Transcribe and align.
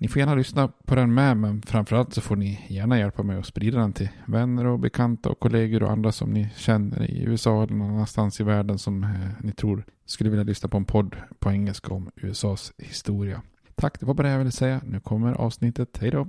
Ni 0.00 0.08
får 0.08 0.20
gärna 0.20 0.34
lyssna 0.34 0.68
på 0.68 0.94
den 0.94 1.14
med, 1.14 1.36
men 1.36 1.62
framförallt 1.62 2.14
så 2.14 2.20
får 2.20 2.36
ni 2.36 2.66
gärna 2.68 2.98
hjälpa 2.98 3.22
mig 3.22 3.38
att 3.38 3.46
sprida 3.46 3.78
den 3.78 3.92
till 3.92 4.08
vänner 4.26 4.66
och 4.66 4.78
bekanta 4.78 5.28
och 5.28 5.40
kollegor 5.40 5.82
och 5.82 5.90
andra 5.90 6.12
som 6.12 6.30
ni 6.30 6.48
känner 6.56 7.10
i 7.10 7.22
USA 7.22 7.62
eller 7.62 7.74
någon 7.74 7.90
annanstans 7.90 8.40
i 8.40 8.44
världen 8.44 8.78
som 8.78 9.04
eh, 9.04 9.10
ni 9.40 9.52
tror 9.52 9.84
skulle 10.06 10.30
vilja 10.30 10.44
lyssna 10.44 10.68
på 10.68 10.76
en 10.76 10.84
podd 10.84 11.16
på 11.38 11.50
engelska 11.50 11.94
om 11.94 12.10
USAs 12.16 12.72
historia. 12.78 13.42
Tack, 13.74 14.00
det 14.00 14.06
var 14.06 14.14
bara 14.14 14.26
det 14.26 14.32
jag 14.32 14.38
ville 14.38 14.50
säga. 14.50 14.80
Nu 14.84 15.00
kommer 15.00 15.32
avsnittet. 15.32 15.98
Hej 16.00 16.10
då! 16.10 16.28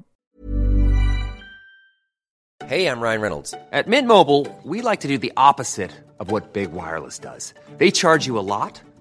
Hej, 2.65 2.83
jag 2.83 3.03
Ryan 3.03 3.21
Reynolds. 3.21 3.51
På 3.51 3.89
Mint 3.89 4.07
Mobile, 4.07 4.45
we 4.63 4.91
like 4.91 5.01
to 5.01 5.07
do 5.07 5.17
the 5.17 5.31
opposite 5.51 5.91
of 6.17 6.31
what 6.31 6.53
Big 6.53 6.69
Wireless 6.69 7.19
does. 7.19 7.53
They 7.77 7.91
charge 7.91 8.27
you 8.27 8.39
a 8.39 8.41
lot. 8.41 8.88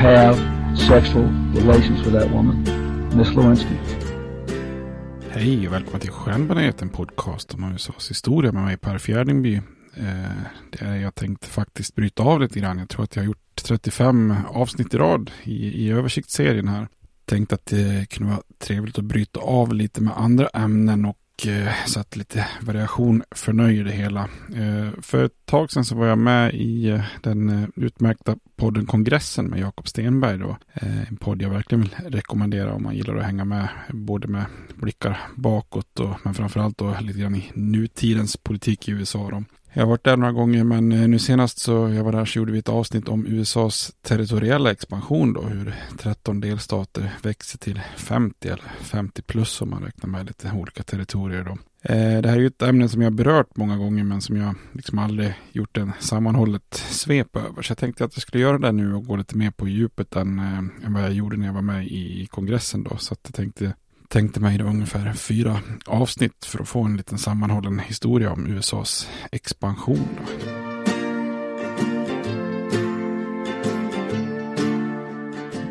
have 0.00 0.36
sexual 0.76 1.24
relations 1.54 2.06
with 2.06 2.12
that 2.12 2.30
woman, 2.30 2.64
Miss 3.16 3.34
Lewinsky. 3.34 3.74
Hej 5.30 5.68
och 5.68 5.74
välkommen 5.74 6.00
till 6.00 6.10
Stjärnbaneten 6.10 6.88
en 6.88 6.94
podcast 6.94 7.54
om 7.54 7.72
USAs 7.72 8.10
historia 8.10 8.52
med 8.52 8.62
mig 8.62 8.76
Per 8.76 8.98
Fjärdingby. 8.98 9.56
Eh, 9.96 10.42
det 10.70 10.84
är 10.84 10.96
jag 10.96 11.14
tänkte 11.14 11.46
faktiskt 11.46 11.94
bryta 11.94 12.22
av 12.22 12.40
lite 12.40 12.60
grann. 12.60 12.78
Jag 12.78 12.88
tror 12.88 13.04
att 13.04 13.16
jag 13.16 13.22
har 13.22 13.26
gjort 13.26 13.62
35 13.62 14.34
avsnitt 14.48 14.94
i 14.94 14.98
rad 14.98 15.30
i, 15.42 15.86
i 15.86 15.90
översiktsserien 15.90 16.68
här. 16.68 16.88
Tänkte 17.24 17.54
att 17.54 17.66
det 17.66 18.10
kunde 18.10 18.32
vara 18.32 18.42
trevligt 18.58 18.98
att 18.98 19.04
bryta 19.04 19.40
av 19.40 19.74
lite 19.74 20.02
med 20.02 20.12
andra 20.16 20.48
ämnen 20.48 21.04
och 21.04 21.16
Eh, 21.46 21.72
så 21.86 22.00
att 22.00 22.16
lite 22.16 22.46
variation 22.60 23.22
förnöjer 23.30 23.84
det 23.84 23.90
hela. 23.90 24.20
Eh, 24.54 25.00
för 25.02 25.24
ett 25.24 25.46
tag 25.46 25.70
sedan 25.70 25.84
så 25.84 25.94
var 25.94 26.06
jag 26.06 26.18
med 26.18 26.54
i 26.54 26.88
eh, 26.88 27.04
den 27.22 27.72
utmärkta 27.76 28.36
podden 28.56 28.86
Kongressen 28.86 29.46
med 29.46 29.60
Jakob 29.60 29.88
Stenberg. 29.88 30.38
Då. 30.38 30.56
En 31.08 31.16
podd 31.16 31.42
jag 31.42 31.50
verkligen 31.50 31.82
vill 31.82 31.96
rekommendera 32.06 32.74
om 32.74 32.82
man 32.82 32.96
gillar 32.96 33.16
att 33.16 33.24
hänga 33.24 33.44
med 33.44 33.68
både 33.88 34.28
med 34.28 34.44
blickar 34.74 35.20
bakåt 35.34 36.00
och 36.00 36.16
men 36.22 36.34
framförallt 36.34 36.78
då 36.78 36.96
lite 37.00 37.18
grann 37.18 37.34
i 37.34 37.50
nutidens 37.54 38.36
politik 38.36 38.88
i 38.88 38.92
USA. 38.92 39.30
Då. 39.30 39.44
Jag 39.72 39.82
har 39.82 39.88
varit 39.88 40.04
där 40.04 40.16
några 40.16 40.32
gånger 40.32 40.64
men 40.64 40.92
eh, 40.92 41.08
nu 41.08 41.18
senast 41.18 41.58
så 41.58 41.72
jag 41.72 42.04
var 42.04 42.12
där 42.12 42.24
så 42.24 42.38
gjorde 42.38 42.52
vi 42.52 42.58
ett 42.58 42.68
avsnitt 42.68 43.08
om 43.08 43.26
USAs 43.26 43.92
territoriella 44.02 44.70
expansion 44.70 45.32
då. 45.32 45.42
Hur 45.42 45.74
13 45.98 46.40
delstater 46.40 47.14
växer 47.22 47.58
till 47.58 47.80
50 47.96 48.48
eller 48.48 48.72
50 48.80 49.22
plus 49.22 49.62
om 49.62 49.70
man 49.70 49.82
räknar 49.82 50.10
med 50.10 50.26
lite 50.26 50.52
olika 50.54 50.82
territorier 50.82 51.44
då. 51.44 51.50
Eh, 51.82 52.22
det 52.22 52.28
här 52.28 52.36
är 52.36 52.40
ju 52.40 52.46
ett 52.46 52.62
ämne 52.62 52.88
som 52.88 53.02
jag 53.02 53.12
berört 53.12 53.56
många 53.56 53.76
gånger 53.76 54.04
men 54.04 54.20
som 54.20 54.36
jag 54.36 54.54
liksom 54.72 54.98
aldrig 54.98 55.34
gjort 55.52 55.76
en 55.76 55.92
sammanhållet 56.00 56.74
svep 56.74 57.36
över. 57.36 57.62
Så 57.62 57.70
jag 57.70 57.78
tänkte 57.78 58.04
att 58.04 58.16
jag 58.16 58.22
skulle 58.22 58.42
göra 58.42 58.58
det 58.58 58.72
nu 58.72 58.94
och 58.94 59.06
gå 59.06 59.16
lite 59.16 59.36
mer 59.36 59.50
på 59.50 59.68
djupet 59.68 60.16
än, 60.16 60.38
eh, 60.38 60.86
än 60.86 60.92
vad 60.92 61.02
jag 61.02 61.12
gjorde 61.12 61.36
när 61.36 61.46
jag 61.46 61.54
var 61.54 61.62
med 61.62 61.86
i 61.86 62.26
kongressen 62.30 62.82
då. 62.82 62.96
Så 62.96 63.14
att 63.14 63.20
jag 63.22 63.34
tänkte 63.34 63.74
tänkte 64.10 64.40
mig 64.40 64.58
då 64.58 64.64
ungefär 64.64 65.12
fyra 65.12 65.60
avsnitt 65.86 66.44
för 66.44 66.62
att 66.62 66.68
få 66.68 66.82
en 66.82 66.96
liten 66.96 67.18
sammanhållen 67.18 67.78
historia 67.78 68.32
om 68.32 68.46
USAs 68.46 69.08
expansion. 69.32 70.08
Då. 70.18 70.60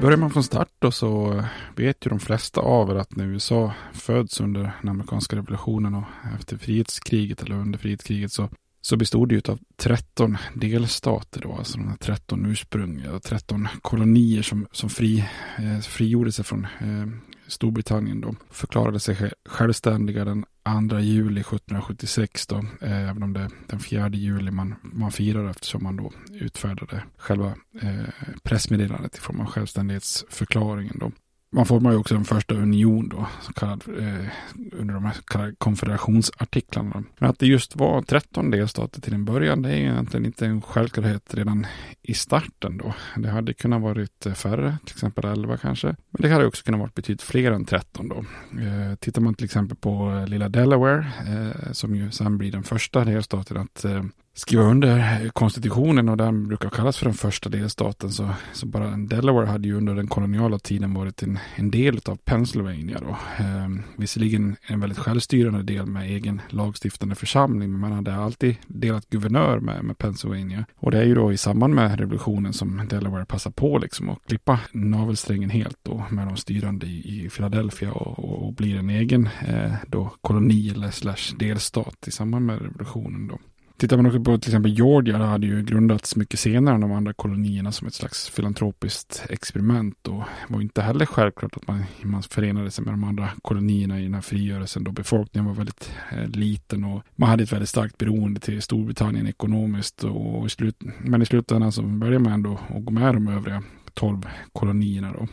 Börjar 0.02 0.18
man 0.18 0.32
från 0.32 0.44
start 0.44 0.70
då 0.80 0.92
så 0.92 1.44
vet 1.76 2.06
ju 2.06 2.10
de 2.10 2.20
flesta 2.20 2.62
av 2.62 2.90
er 2.90 2.96
att 2.96 3.16
när 3.16 3.26
USA 3.26 3.74
föds 3.94 4.42
under 4.42 4.72
den 4.82 4.90
amerikanska 4.90 5.36
revolutionen 5.36 5.96
och 5.96 6.06
efter 6.40 6.58
frihetskriget 6.58 7.42
eller 7.42 7.56
under 7.56 7.80
frihetskriget 7.80 8.32
så, 8.32 8.50
så 8.82 8.98
bestod 8.98 9.30
det 9.30 9.36
ju 9.36 9.42
av 9.48 9.60
13 9.78 10.38
delstater 10.54 11.42
då, 11.42 11.54
alltså 11.54 11.78
de 11.78 11.88
här 11.88 11.98
13 11.98 12.46
ursprungliga, 12.46 13.20
13 13.20 13.68
kolonier 13.82 14.42
som, 14.42 14.68
som 14.72 14.90
fri, 14.90 15.26
eh, 15.58 15.80
frigjorde 15.80 16.32
sig 16.32 16.46
från 16.46 16.66
eh, 16.66 17.29
Storbritannien 17.50 18.22
då 18.22 18.36
förklarade 18.50 19.00
sig 19.00 19.32
självständiga 19.50 20.26
den 20.26 20.46
2 20.90 21.00
juli 21.00 21.42
1776 21.42 22.48
då, 22.48 22.58
eh, 22.82 23.10
även 23.10 23.24
om 23.24 23.34
det 23.34 23.40
är 23.40 23.50
den 23.68 23.80
4 23.80 24.10
juli 24.10 24.52
man, 24.52 24.76
man 24.82 25.12
firar 25.12 25.50
eftersom 25.50 25.84
man 25.84 25.96
då 25.96 26.12
utfärdade 26.32 27.04
själva 27.18 27.54
eh, 27.82 28.04
pressmeddelandet 28.44 29.18
i 29.18 29.20
form 29.20 29.40
av 29.40 29.46
självständighetsförklaringen 29.46 30.98
då 31.00 31.12
man 31.52 31.66
formar 31.66 31.92
ju 31.92 31.98
också 31.98 32.16
en 32.16 32.26
första 32.26 32.56
union 32.56 33.10
då, 33.10 33.28
så 33.42 33.54
kallad, 33.54 33.84
eh, 33.88 34.26
under 34.72 34.94
de 34.94 35.06
här 35.06 35.16
kallade 35.26 35.56
konfederationsartiklarna. 35.58 37.04
Men 37.18 37.30
att 37.30 37.40
det 37.40 37.48
just 37.48 37.76
var 37.76 38.02
13 38.02 38.52
delstater 38.52 39.02
till 39.02 39.14
en 39.14 39.26
början, 39.26 39.62
det 39.62 39.70
är 39.70 39.76
egentligen 39.76 40.26
inte 40.26 40.46
en 40.46 40.62
självklarhet 40.62 41.34
redan 41.34 41.68
i 42.02 42.14
starten 42.14 42.78
då. 42.78 42.94
Det 43.18 43.30
hade 43.30 43.54
kunnat 43.54 43.82
varit 43.82 44.26
eh, 44.26 44.34
färre, 44.34 44.78
till 44.86 44.96
exempel 44.96 45.26
11 45.26 45.58
kanske. 45.58 45.88
Men 45.88 46.22
det 46.22 46.30
hade 46.30 46.46
också 46.46 46.64
kunnat 46.64 46.80
varit 46.80 46.96
betydligt 46.96 47.22
fler 47.22 47.52
än 47.52 47.66
13 47.66 48.10
då. 48.10 48.26
Eh, 48.62 48.96
tittar 48.96 49.22
man 49.22 49.34
till 49.34 49.46
exempel 49.46 49.78
på 49.78 50.12
eh, 50.12 50.28
lilla 50.28 50.50
Delaware, 50.50 51.08
eh, 51.28 51.72
som 51.72 51.96
ju 51.96 52.12
sen 52.12 52.38
blir 52.38 52.52
den 52.52 52.64
första 52.64 53.06
delstaten 53.06 53.58
att 53.58 53.86
eh, 53.86 54.04
skriva 54.40 54.64
under 54.64 55.30
konstitutionen 55.30 56.10
och 56.10 56.18
den 56.18 56.48
brukar 56.48 56.70
kallas 56.70 56.98
för 56.98 57.06
den 57.06 57.14
första 57.14 57.50
delstaten. 57.50 58.12
Så, 58.12 58.30
så 58.54 58.66
bara 58.66 58.98
Delaware 58.98 59.46
hade 59.46 59.68
ju 59.68 59.78
under 59.78 59.96
den 59.96 60.08
koloniala 60.08 60.60
tiden 60.60 60.94
varit 60.94 61.24
en, 61.24 61.40
en 61.56 61.72
del 61.72 62.00
av 62.06 62.16
Pennsylvania. 62.16 63.00
Då. 63.02 63.44
Ehm, 63.44 63.84
visserligen 63.98 64.56
en 64.62 64.80
väldigt 64.80 65.00
självstyrande 65.00 65.64
del 65.64 65.86
med 65.86 66.10
egen 66.10 66.42
lagstiftande 66.50 67.16
församling, 67.16 67.72
men 67.72 67.80
man 67.80 67.92
hade 67.92 68.16
alltid 68.16 68.56
delat 68.68 69.10
guvernör 69.10 69.60
med, 69.60 69.84
med 69.84 69.98
Pennsylvania. 69.98 70.66
Och 70.76 70.92
det 70.92 71.00
är 71.00 71.06
ju 71.06 71.16
då 71.16 71.32
i 71.32 71.38
samband 71.38 71.76
med 71.76 72.00
revolutionen 72.00 72.54
som 72.54 72.88
Delaware 72.90 73.26
passar 73.26 73.52
på 73.52 73.78
liksom 73.78 74.10
att 74.10 74.26
klippa 74.28 74.60
navelsträngen 74.72 75.50
helt 75.50 75.78
då 75.84 76.04
med 76.10 76.28
de 76.28 76.38
styrande 76.38 76.86
i, 76.88 77.26
i 77.26 77.30
Philadelphia 77.30 77.92
och, 77.92 78.20
och, 78.20 78.48
och, 78.48 78.54
blir 78.54 78.80
en 78.80 78.90
egen 78.90 79.30
eh, 79.48 79.74
då 79.88 80.12
koloni 80.22 80.70
eller 80.70 80.92
slash 80.92 81.36
delstat 81.40 82.08
i 82.08 82.12
samband 82.12 82.46
med 82.46 82.62
revolutionen 82.62 83.28
då. 83.28 83.40
Tittar 83.80 83.98
man 83.98 84.06
också 84.06 84.20
på 84.20 84.38
till 84.38 84.50
exempel 84.50 84.72
Georgia, 84.72 85.18
det 85.18 85.26
hade 85.26 85.48
ju 85.48 85.64
grundats 85.64 86.16
mycket 86.16 86.40
senare 86.40 86.76
än 86.76 86.82
de 86.82 86.92
andra 86.92 87.14
kolonierna 87.14 87.72
som 87.72 87.88
ett 87.88 87.94
slags 87.94 88.30
filantropiskt 88.30 89.26
experiment 89.30 90.08
och 90.08 90.24
var 90.48 90.62
inte 90.62 90.82
heller 90.82 91.06
självklart 91.06 91.58
att 91.58 91.68
man, 91.68 91.84
man 92.04 92.24
förenade 92.24 92.72
sig 92.72 92.86
med 92.86 92.94
de 92.94 93.04
andra 93.04 93.30
kolonierna 93.42 94.00
i 94.00 94.04
den 94.04 94.14
här 94.14 94.22
frigörelsen 94.22 94.84
då. 94.84 94.92
Befolkningen 94.92 95.46
var 95.46 95.54
väldigt 95.54 95.92
eh, 96.12 96.28
liten 96.28 96.84
och 96.84 97.04
man 97.16 97.30
hade 97.30 97.44
ett 97.44 97.54
väldigt 97.54 97.70
starkt 97.70 97.98
beroende 97.98 98.40
till 98.40 98.62
Storbritannien 98.62 99.28
ekonomiskt 99.28 100.04
och 100.04 100.46
i 100.46 100.50
slut, 100.50 100.76
men 101.00 101.22
i 101.22 101.26
slutändan 101.26 101.72
så 101.72 101.82
började 101.82 102.20
man 102.20 102.34
ändå 102.34 102.60
att 102.70 102.86
gå 102.86 102.92
med 102.92 103.14
de 103.14 103.28
övriga 103.28 103.64
tolv 103.94 104.28
kolonierna 104.54 105.14
då 105.14 105.28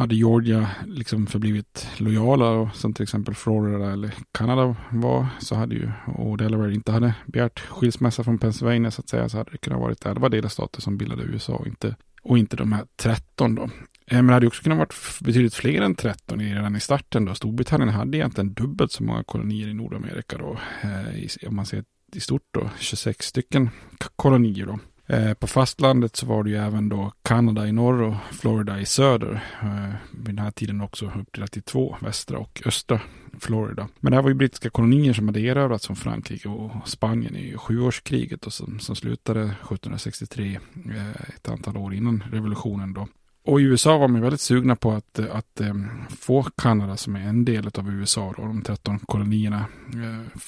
hade 0.00 0.14
Georgia 0.14 0.70
liksom 0.86 1.26
förblivit 1.26 1.86
lojala 1.96 2.50
och 2.50 2.76
som 2.76 2.92
till 2.92 3.02
exempel 3.02 3.34
Florida 3.34 3.92
eller 3.92 4.14
Kanada 4.32 4.76
var 4.90 5.26
så 5.40 5.54
hade 5.54 5.74
ju 5.74 5.90
och 6.06 6.36
Delaware 6.36 6.74
inte 6.74 6.92
hade 6.92 7.14
begärt 7.26 7.60
skilsmässa 7.60 8.24
från 8.24 8.38
Pennsylvania 8.38 8.90
så 8.90 9.00
att 9.00 9.08
säga 9.08 9.28
så 9.28 9.38
hade 9.38 9.50
det 9.50 9.58
kunnat 9.58 9.80
varit 9.80 10.06
11 10.06 10.28
delstater 10.28 10.80
som 10.80 10.96
bildade 10.96 11.22
USA 11.22 11.52
och 11.52 11.66
inte, 11.66 11.96
och 12.22 12.38
inte 12.38 12.56
de 12.56 12.72
här 12.72 12.84
13 12.96 13.54
då. 13.54 13.62
Eh, 13.62 13.68
men 14.16 14.26
det 14.26 14.32
hade 14.32 14.46
också 14.46 14.62
kunnat 14.62 14.78
varit 14.78 14.94
betydligt 15.20 15.54
fler 15.54 15.82
än 15.82 15.94
13 15.94 16.40
redan 16.40 16.76
i 16.76 16.80
starten 16.80 17.24
då. 17.24 17.34
Storbritannien 17.34 17.88
hade 17.88 18.18
egentligen 18.18 18.52
dubbelt 18.52 18.92
så 18.92 19.02
många 19.02 19.24
kolonier 19.24 19.68
i 19.68 19.74
Nordamerika 19.74 20.38
då. 20.38 20.58
Eh, 20.82 21.48
om 21.48 21.56
man 21.56 21.66
ser 21.66 21.84
i 22.14 22.20
stort 22.20 22.48
då, 22.50 22.70
26 22.78 23.26
stycken 23.26 23.70
kolonier 24.16 24.66
då. 24.66 24.78
Eh, 25.12 25.34
på 25.34 25.46
fastlandet 25.46 26.16
så 26.16 26.26
var 26.26 26.44
det 26.44 26.50
ju 26.50 26.56
även 26.56 26.88
då 26.88 27.12
Kanada 27.22 27.66
i 27.66 27.72
norr 27.72 28.02
och 28.02 28.14
Florida 28.32 28.80
i 28.80 28.86
söder. 28.86 29.44
Eh, 29.62 29.94
vid 30.10 30.34
den 30.34 30.44
här 30.44 30.50
tiden 30.50 30.80
också 30.80 31.10
uppdelat 31.20 31.56
i 31.56 31.60
två, 31.60 31.96
västra 32.00 32.38
och 32.38 32.62
östra 32.66 33.00
Florida. 33.40 33.88
Men 34.00 34.10
det 34.10 34.16
här 34.16 34.22
var 34.22 34.30
ju 34.30 34.34
brittiska 34.34 34.70
kolonier 34.70 35.12
som 35.12 35.28
hade 35.28 35.40
erövrats 35.40 35.86
från 35.86 35.96
Frankrike 35.96 36.48
och 36.48 36.88
Spanien 36.88 37.36
i 37.36 37.56
sjuårskriget 37.56 38.46
och 38.46 38.52
som, 38.52 38.80
som 38.80 38.96
slutade 38.96 39.42
1763, 39.42 40.58
eh, 40.74 41.10
ett 41.10 41.48
antal 41.48 41.76
år 41.76 41.94
innan 41.94 42.24
revolutionen 42.32 42.92
då. 42.92 43.08
Och 43.44 43.60
i 43.60 43.64
USA 43.64 43.98
var 43.98 44.08
man 44.08 44.20
väldigt 44.20 44.40
sugna 44.40 44.76
på 44.76 44.92
att, 44.92 45.18
eh, 45.18 45.36
att 45.36 45.60
eh, 45.60 45.74
få 46.18 46.42
Kanada 46.42 46.96
som 46.96 47.16
är 47.16 47.20
en 47.20 47.44
del 47.44 47.70
av 47.74 47.90
USA. 47.90 48.34
Då. 48.36 48.42
De 48.42 48.62
13 48.62 48.98
kolonierna 48.98 49.66
eh, 49.94 50.40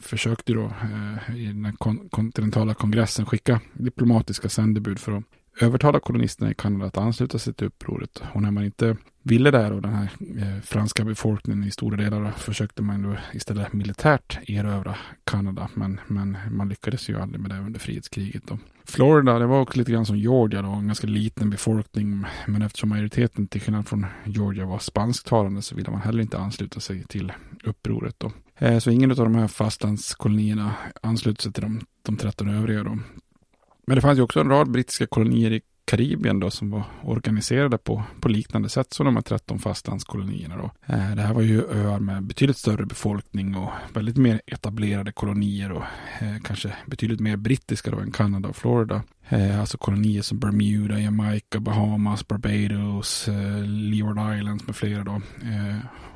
försökte 0.00 0.52
då 0.52 0.72
i 1.36 1.46
den 1.46 1.76
kontinentala 2.10 2.74
kongressen 2.74 3.26
skicka 3.26 3.60
diplomatiska 3.72 4.48
sändebud 4.48 4.98
för 4.98 5.12
att 5.12 5.24
övertala 5.60 6.00
kolonisterna 6.00 6.50
i 6.50 6.54
Kanada 6.54 6.86
att 6.86 6.96
ansluta 6.96 7.38
sig 7.38 7.54
till 7.54 7.66
upproret. 7.66 8.22
Och 8.34 8.42
när 8.42 8.50
man 8.50 8.64
inte 8.64 8.96
ville 9.22 9.50
där 9.50 9.72
och 9.72 9.82
den 9.82 9.92
här 9.92 10.08
eh, 10.38 10.60
franska 10.62 11.04
befolkningen 11.04 11.64
i 11.64 11.70
stora 11.70 11.96
delar 11.96 12.30
försökte 12.30 12.82
man 12.82 13.02
då 13.02 13.16
istället 13.32 13.72
militärt 13.72 14.38
erövra 14.46 14.96
Kanada. 15.24 15.68
Men, 15.74 16.00
men 16.06 16.36
man 16.50 16.68
lyckades 16.68 17.08
ju 17.08 17.20
aldrig 17.20 17.40
med 17.40 17.50
det 17.50 17.58
under 17.58 17.80
frihetskriget. 17.80 18.42
Då. 18.46 18.58
Florida, 18.84 19.38
det 19.38 19.46
var 19.46 19.60
också 19.60 19.78
lite 19.78 19.92
grann 19.92 20.06
som 20.06 20.18
Georgia 20.18 20.62
då, 20.62 20.68
en 20.68 20.86
ganska 20.86 21.06
liten 21.06 21.50
befolkning. 21.50 22.24
Men 22.46 22.62
eftersom 22.62 22.88
majoriteten 22.88 23.46
till 23.46 23.60
skillnad 23.60 23.88
från 23.88 24.06
Georgia 24.24 24.66
var 24.66 24.78
spansktalande 24.78 25.62
så 25.62 25.74
ville 25.74 25.90
man 25.90 26.00
heller 26.00 26.22
inte 26.22 26.38
ansluta 26.38 26.80
sig 26.80 27.04
till 27.04 27.32
upproret 27.64 28.14
då. 28.18 28.32
Eh, 28.58 28.78
så 28.78 28.90
ingen 28.90 29.10
av 29.10 29.16
de 29.16 29.34
här 29.34 29.48
fastlandskolonierna 29.48 30.74
anslöt 31.02 31.40
sig 31.40 31.52
till 31.52 31.62
de, 31.62 31.80
de 32.02 32.16
13 32.16 32.48
övriga 32.48 32.84
då. 32.84 32.98
Men 33.86 33.96
det 33.96 34.00
fanns 34.00 34.18
ju 34.18 34.22
också 34.22 34.40
en 34.40 34.48
rad 34.48 34.70
brittiska 34.70 35.06
kolonier 35.06 35.50
i 35.52 35.60
Karibien 35.90 36.40
då 36.40 36.50
som 36.50 36.70
var 36.70 36.82
organiserade 37.02 37.78
på, 37.78 38.02
på 38.20 38.28
liknande 38.28 38.68
sätt 38.68 38.92
som 38.92 39.06
de 39.06 39.16
här 39.16 39.22
13 39.22 39.58
fastlandskolonierna 39.58 40.56
då. 40.56 40.70
Eh, 40.94 41.14
det 41.14 41.22
här 41.22 41.34
var 41.34 41.42
ju 41.42 41.62
öar 41.62 41.98
med 41.98 42.22
betydligt 42.22 42.56
större 42.56 42.86
befolkning 42.86 43.56
och 43.56 43.70
väldigt 43.94 44.16
mer 44.16 44.40
etablerade 44.46 45.12
kolonier 45.12 45.72
och 45.72 45.82
eh, 46.20 46.36
kanske 46.44 46.72
betydligt 46.86 47.20
mer 47.20 47.36
brittiska 47.36 47.90
då 47.90 47.98
än 47.98 48.12
Kanada 48.12 48.48
och 48.48 48.56
Florida. 48.56 49.02
Eh, 49.28 49.60
alltså 49.60 49.78
kolonier 49.78 50.22
som 50.22 50.38
Bermuda, 50.38 51.00
Jamaica, 51.00 51.60
Bahamas, 51.60 52.28
Barbados, 52.28 53.28
Leeward 53.66 54.38
Islands 54.38 54.66
med 54.66 54.76
flera 54.76 55.04
då. 55.04 55.20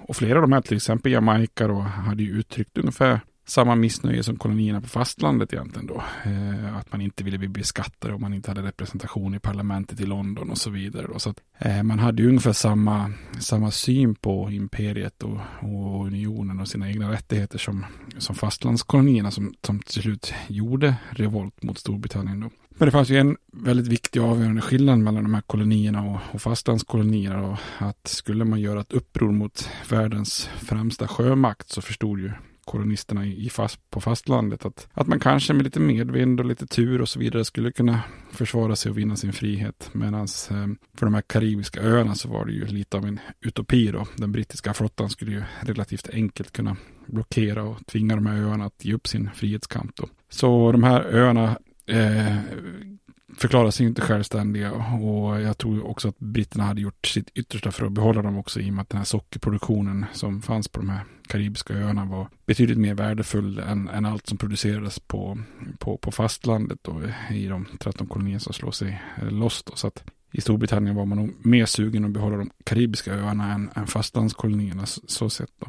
Och 0.06 0.16
flera 0.16 0.34
av 0.34 0.42
de 0.42 0.52
här, 0.52 0.60
till 0.60 0.76
exempel 0.76 1.12
Jamaica 1.12 1.68
då, 1.68 1.80
hade 1.80 2.22
ju 2.22 2.30
uttryckt 2.30 2.78
ungefär 2.78 3.20
samma 3.44 3.74
missnöje 3.74 4.22
som 4.22 4.36
kolonierna 4.36 4.80
på 4.80 4.88
fastlandet 4.88 5.52
egentligen 5.52 5.86
då. 5.86 6.02
Eh, 6.24 6.76
att 6.76 6.92
man 6.92 7.00
inte 7.00 7.24
ville 7.24 7.38
bli 7.38 7.48
beskattad 7.48 8.10
om 8.10 8.20
man 8.20 8.34
inte 8.34 8.50
hade 8.50 8.62
representation 8.62 9.34
i 9.34 9.38
parlamentet 9.38 10.00
i 10.00 10.06
London 10.06 10.50
och 10.50 10.58
så 10.58 10.70
vidare. 10.70 11.06
Då. 11.12 11.18
Så 11.18 11.30
att, 11.30 11.40
eh, 11.58 11.82
man 11.82 11.98
hade 11.98 12.22
ju 12.22 12.28
ungefär 12.28 12.52
samma, 12.52 13.12
samma 13.38 13.70
syn 13.70 14.14
på 14.14 14.50
imperiet 14.50 15.22
och, 15.22 15.40
och 15.60 16.06
unionen 16.06 16.60
och 16.60 16.68
sina 16.68 16.88
egna 16.88 17.12
rättigheter 17.12 17.58
som, 17.58 17.86
som 18.18 18.34
fastlandskolonierna 18.34 19.30
som, 19.30 19.54
som 19.62 19.78
till 19.78 20.02
slut 20.02 20.34
gjorde 20.48 20.94
revolt 21.10 21.62
mot 21.62 21.78
Storbritannien. 21.78 22.40
Då. 22.40 22.50
Men 22.78 22.86
det 22.86 22.92
fanns 22.92 23.10
ju 23.10 23.18
en 23.18 23.36
väldigt 23.52 23.86
viktig 23.86 24.22
och 24.22 24.28
avgörande 24.28 24.60
skillnad 24.60 24.98
mellan 24.98 25.22
de 25.22 25.34
här 25.34 25.42
kolonierna 25.42 26.02
och, 26.02 26.20
och 26.32 26.42
fastlandskolonierna. 26.42 27.42
Och 27.42 27.58
att 27.78 28.06
skulle 28.06 28.44
man 28.44 28.60
göra 28.60 28.80
ett 28.80 28.92
uppror 28.92 29.32
mot 29.32 29.68
världens 29.90 30.48
främsta 30.58 31.08
sjömakt 31.08 31.68
så 31.68 31.82
förstod 31.82 32.20
ju 32.20 32.32
kolonisterna 32.64 33.26
i 33.26 33.48
fast, 33.48 33.90
på 33.90 34.00
fastlandet. 34.00 34.64
Att, 34.64 34.88
att 34.92 35.06
man 35.06 35.20
kanske 35.20 35.52
med 35.52 35.64
lite 35.64 35.80
medvind 35.80 36.40
och 36.40 36.46
lite 36.46 36.66
tur 36.66 37.00
och 37.00 37.08
så 37.08 37.18
vidare 37.18 37.44
skulle 37.44 37.72
kunna 37.72 38.00
försvara 38.32 38.76
sig 38.76 38.90
och 38.90 38.98
vinna 38.98 39.16
sin 39.16 39.32
frihet. 39.32 39.90
Medan 39.92 40.20
eh, 40.22 40.66
för 40.94 41.06
de 41.06 41.14
här 41.14 41.22
karibiska 41.22 41.80
öarna 41.80 42.14
så 42.14 42.28
var 42.28 42.44
det 42.44 42.52
ju 42.52 42.66
lite 42.66 42.96
av 42.96 43.04
en 43.06 43.20
utopi 43.40 43.90
då. 43.90 44.06
Den 44.16 44.32
brittiska 44.32 44.74
flottan 44.74 45.10
skulle 45.10 45.32
ju 45.32 45.42
relativt 45.60 46.08
enkelt 46.12 46.52
kunna 46.52 46.76
blockera 47.06 47.62
och 47.62 47.86
tvinga 47.86 48.14
de 48.14 48.26
här 48.26 48.42
öarna 48.42 48.64
att 48.64 48.84
ge 48.84 48.94
upp 48.94 49.06
sin 49.06 49.30
frihetskamp 49.34 49.96
då. 49.96 50.08
Så 50.28 50.72
de 50.72 50.82
här 50.82 51.02
öarna 51.02 51.58
eh, 51.86 52.38
förklarar 53.38 53.70
sig 53.70 53.86
inte 53.86 54.02
självständiga 54.02 54.72
och 54.72 55.40
jag 55.40 55.58
tror 55.58 55.86
också 55.86 56.08
att 56.08 56.18
britterna 56.18 56.64
hade 56.64 56.80
gjort 56.80 57.06
sitt 57.06 57.30
yttersta 57.34 57.72
för 57.72 57.86
att 57.86 57.92
behålla 57.92 58.22
dem 58.22 58.38
också 58.38 58.60
i 58.60 58.70
och 58.70 58.74
med 58.74 58.82
att 58.82 58.88
den 58.88 58.98
här 58.98 59.04
sockerproduktionen 59.04 60.06
som 60.12 60.42
fanns 60.42 60.68
på 60.68 60.80
de 60.80 60.88
här 60.88 61.04
karibiska 61.28 61.74
öarna 61.74 62.04
var 62.04 62.28
betydligt 62.46 62.78
mer 62.78 62.94
värdefull 62.94 63.58
än, 63.58 63.88
än 63.88 64.06
allt 64.06 64.26
som 64.26 64.38
producerades 64.38 64.98
på, 64.98 65.38
på, 65.78 65.98
på 65.98 66.12
fastlandet 66.12 66.88
och 66.88 67.00
i 67.30 67.46
de 67.46 67.66
13 67.78 68.06
kolonierna 68.06 68.40
som 68.40 68.52
slår 68.52 68.70
sig 68.70 69.02
eh, 69.22 69.30
loss. 69.30 69.62
Då. 69.62 69.72
Så 69.76 69.86
att 69.86 70.04
i 70.32 70.40
Storbritannien 70.40 70.96
var 70.96 71.06
man 71.06 71.18
nog 71.18 71.46
mer 71.46 71.66
sugen 71.66 72.04
att 72.04 72.10
behålla 72.10 72.36
de 72.36 72.50
karibiska 72.64 73.14
öarna 73.14 73.52
än, 73.52 73.70
än 73.74 73.86
fastlandskolonierna 73.86 74.86
så, 74.86 75.00
så 75.06 75.30
sett. 75.30 75.50
Då. 75.58 75.66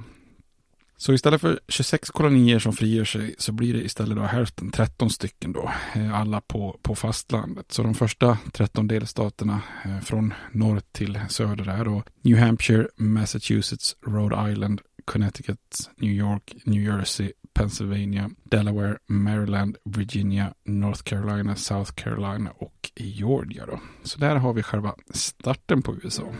Så 0.97 1.13
istället 1.13 1.41
för 1.41 1.59
26 1.67 2.09
kolonier 2.09 2.59
som 2.59 2.73
frigör 2.73 3.05
sig 3.05 3.35
så 3.37 3.51
blir 3.51 3.73
det 3.73 3.83
istället 3.83 4.17
då 4.17 4.23
hälften, 4.23 4.71
13 4.71 5.09
stycken 5.09 5.53
då, 5.53 5.71
eh, 5.95 6.19
alla 6.19 6.41
på, 6.41 6.79
på 6.81 6.95
fastlandet. 6.95 7.71
Så 7.71 7.83
de 7.83 7.93
första 7.93 8.37
13 8.51 8.87
delstaterna 8.87 9.61
eh, 9.85 9.99
från 9.99 10.33
norr 10.51 10.81
till 10.91 11.19
söder 11.29 11.69
är 11.69 11.85
då 11.85 12.03
New 12.21 12.37
Hampshire, 12.37 12.87
Massachusetts, 12.95 13.95
Rhode 14.07 14.51
Island, 14.51 14.81
Connecticut, 15.05 15.91
New 15.97 16.11
York, 16.11 16.55
New 16.63 16.83
Jersey, 16.83 17.31
Pennsylvania, 17.53 18.29
Delaware, 18.43 18.97
Maryland, 19.07 19.77
Virginia, 19.85 20.53
North 20.65 21.03
Carolina, 21.03 21.55
South 21.55 21.91
Carolina 21.91 22.51
och 22.57 22.91
Georgia. 22.95 23.65
Då. 23.65 23.79
Så 24.03 24.19
där 24.19 24.35
har 24.35 24.53
vi 24.53 24.63
själva 24.63 24.95
starten 25.13 25.81
på 25.81 25.95
USA. 25.95 26.33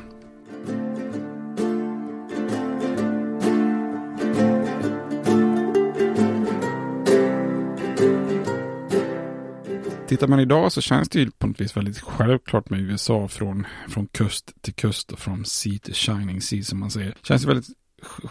Tittar 10.08 10.28
man 10.28 10.40
idag 10.40 10.72
så 10.72 10.82
känns 10.82 11.10
det 11.10 11.20
ju 11.20 11.32
på 11.32 11.48
något 11.48 11.62
vis 11.62 11.78
väldigt 11.78 12.00
självklart 12.00 12.70
med 12.70 12.80
USA 12.80 13.28
från, 13.28 13.68
från 13.88 14.08
kust 14.08 14.62
till 14.62 14.74
kust 14.74 15.12
och 15.12 15.20
från 15.20 15.46
sea 15.46 15.80
till 15.80 15.94
shining 15.94 16.42
sea 16.42 16.64
som 16.64 16.80
man 16.80 16.92
säger. 16.92 17.16
Känns 17.24 17.46
väldigt, 17.46 17.68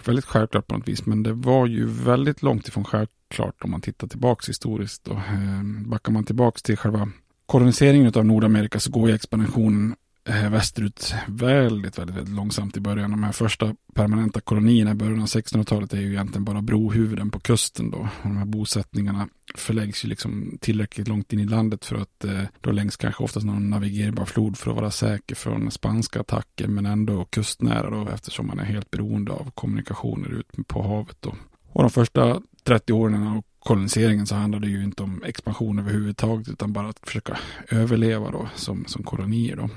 väldigt 0.05 0.25
självklart 0.25 0.67
på 0.67 0.77
något 0.77 0.89
vis 0.89 1.07
men 1.07 1.23
det 1.23 1.33
var 1.33 1.67
ju 1.67 1.87
väldigt 1.87 2.43
långt 2.43 2.69
ifrån 2.69 2.85
självklart 2.85 3.65
om 3.65 3.71
man 3.71 3.81
tittar 3.81 4.07
tillbaks 4.07 4.49
historiskt. 4.49 5.09
Och, 5.09 5.19
eh, 5.19 5.63
backar 5.87 6.13
man 6.13 6.25
tillbaks 6.25 6.63
till 6.63 6.77
själva 6.77 7.09
koloniseringen 7.47 8.13
av 8.17 8.27
Nordamerika 8.27 8.81
så 8.81 8.91
går 8.91 9.09
ju 9.09 9.15
expansionen 9.15 9.95
eh, 10.29 10.51
västerut 10.51 11.15
väldigt, 11.29 11.99
väldigt, 11.99 12.17
väldigt 12.17 12.35
långsamt 12.35 12.77
i 12.77 12.81
början. 12.81 13.11
De 13.11 13.23
här 13.23 13.33
första 13.33 13.75
permanenta 13.95 14.41
kolonierna 14.41 14.91
i 14.91 14.95
början 14.95 15.21
av 15.21 15.27
1600-talet 15.27 15.93
är 15.93 16.01
ju 16.01 16.11
egentligen 16.11 16.45
bara 16.45 16.63
brohuvuden 16.63 17.31
på 17.31 17.41
kusten 17.41 17.91
då. 17.91 17.99
Och 17.99 18.29
de 18.29 18.37
här 18.37 18.45
bosättningarna 18.45 19.29
förläggs 19.55 20.05
ju 20.05 20.09
liksom 20.09 20.59
tillräckligt 20.61 21.09
långt 21.09 21.33
in 21.33 21.41
i 21.41 21.45
landet 21.45 21.85
för 21.85 21.97
att 21.97 22.25
eh, 22.25 22.43
då 22.61 22.73
längs 22.73 22.97
kanske 22.97 23.25
oftast 23.25 23.47
någon 23.47 23.71
navigerbar 23.71 24.25
flod 24.25 24.57
för 24.57 24.71
att 24.71 24.77
vara 24.77 24.91
säker 24.91 25.35
från 25.35 25.71
spanska 25.71 26.21
attacker 26.21 26.69
men 26.69 26.87
ändå 26.87 27.25
kustnära 27.25 27.91
då 27.91 28.09
eftersom 28.09 28.47
man 28.47 28.59
är 28.59 28.65
helt 28.65 28.91
beroende 28.91 29.33
av 29.33 29.51
kommunikationer 29.55 30.29
ut 30.29 30.67
på 30.67 30.83
havet 30.83 31.17
då. 31.21 31.35
Och 31.73 31.83
de 31.83 31.91
första 31.91 32.41
30 32.65 32.93
åren 32.93 33.27
av 33.27 33.43
koloniseringen 33.59 34.27
så 34.27 34.35
handlade 34.35 34.67
det 34.67 34.73
ju 34.73 34.85
inte 34.85 35.03
om 35.03 35.23
expansion 35.25 35.79
överhuvudtaget 35.79 36.49
utan 36.49 36.73
bara 36.73 36.89
att 36.89 36.99
försöka 37.03 37.39
överleva 37.69 38.31
då 38.31 38.49
som, 38.55 38.85
som 38.87 39.03
kolonier 39.03 39.57
då. 39.57 39.71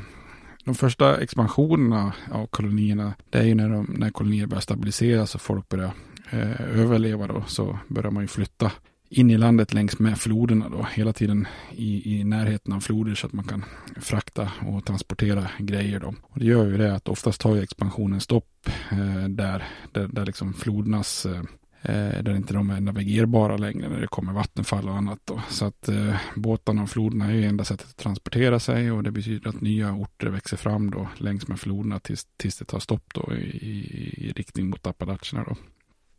De 0.66 0.76
första 0.76 1.22
expansionerna 1.22 2.14
av 2.32 2.48
kolonierna, 2.48 3.14
det 3.30 3.38
är 3.38 3.44
ju 3.44 3.56
när, 3.56 3.70
de, 3.70 3.96
när 3.98 4.10
kolonier 4.10 4.48
börjar 4.48 4.62
stabiliseras 4.62 5.36
och 5.36 5.42
folk 5.42 5.70
börjar 5.70 5.92
eh, 6.30 6.80
överleva 6.80 7.28
då, 7.28 7.44
så 7.48 7.80
börjar 7.88 8.12
man 8.12 8.24
ju 8.24 8.28
flytta 8.28 8.72
in 9.10 9.30
i 9.30 9.38
landet 9.38 9.74
längs 9.74 10.00
med 10.00 10.18
floderna 10.18 10.70
då, 10.70 10.88
hela 10.94 11.14
tiden 11.14 11.48
i, 11.72 12.20
i 12.20 12.24
närheten 12.24 12.74
av 12.74 12.80
floder 12.80 13.16
så 13.16 13.28
att 13.28 13.34
man 13.34 13.46
kan 13.46 13.66
frakta 14.02 14.52
och 14.68 14.86
transportera 14.86 15.50
grejer 15.60 16.00
då. 16.00 16.14
Och 16.22 16.40
det 16.40 16.46
gör 16.46 16.66
ju 16.66 16.78
det 16.78 16.96
att 16.96 17.08
oftast 17.08 17.42
tar 17.42 17.56
ju 17.56 17.62
expansionen 17.62 18.22
stopp 18.22 18.70
eh, 18.92 19.28
där, 19.30 19.64
där, 19.92 20.08
där 20.08 20.26
liksom 20.26 20.54
flodernas 20.54 21.26
eh, 21.26 21.42
eh, 21.82 22.24
där 22.24 22.36
inte 22.36 22.54
de 22.54 22.70
är 22.70 22.82
navigerbara 22.82 23.58
längre 23.58 23.90
när 23.90 24.02
det 24.02 24.08
kommer 24.08 24.34
vattenfall 24.34 24.90
och 24.90 24.96
annat. 24.96 25.20
Då. 25.26 25.42
Så 25.50 25.66
att 25.66 25.90
eh, 25.90 26.16
båtarna 26.36 26.84
och 26.84 26.90
floderna 26.90 27.26
är 27.26 27.32
ju 27.32 27.44
enda 27.44 27.66
sättet 27.66 27.90
att 27.90 27.98
transportera 27.98 28.60
sig 28.60 28.92
och 28.92 29.04
det 29.04 29.12
betyder 29.12 29.50
att 29.50 29.62
nya 29.62 29.94
orter 29.94 30.28
växer 30.28 30.58
fram 30.58 30.92
då 30.92 31.08
längs 31.18 31.48
med 31.48 31.60
floderna 31.60 32.00
tills, 32.00 32.28
tills 32.38 32.58
det 32.58 32.66
tar 32.66 32.80
stopp 32.80 33.14
då 33.14 33.34
i, 33.34 33.42
i, 33.42 34.14
i 34.28 34.32
riktning 34.32 34.70
mot 34.70 34.88
Appalacherna 34.88 35.44
då. 35.44 35.56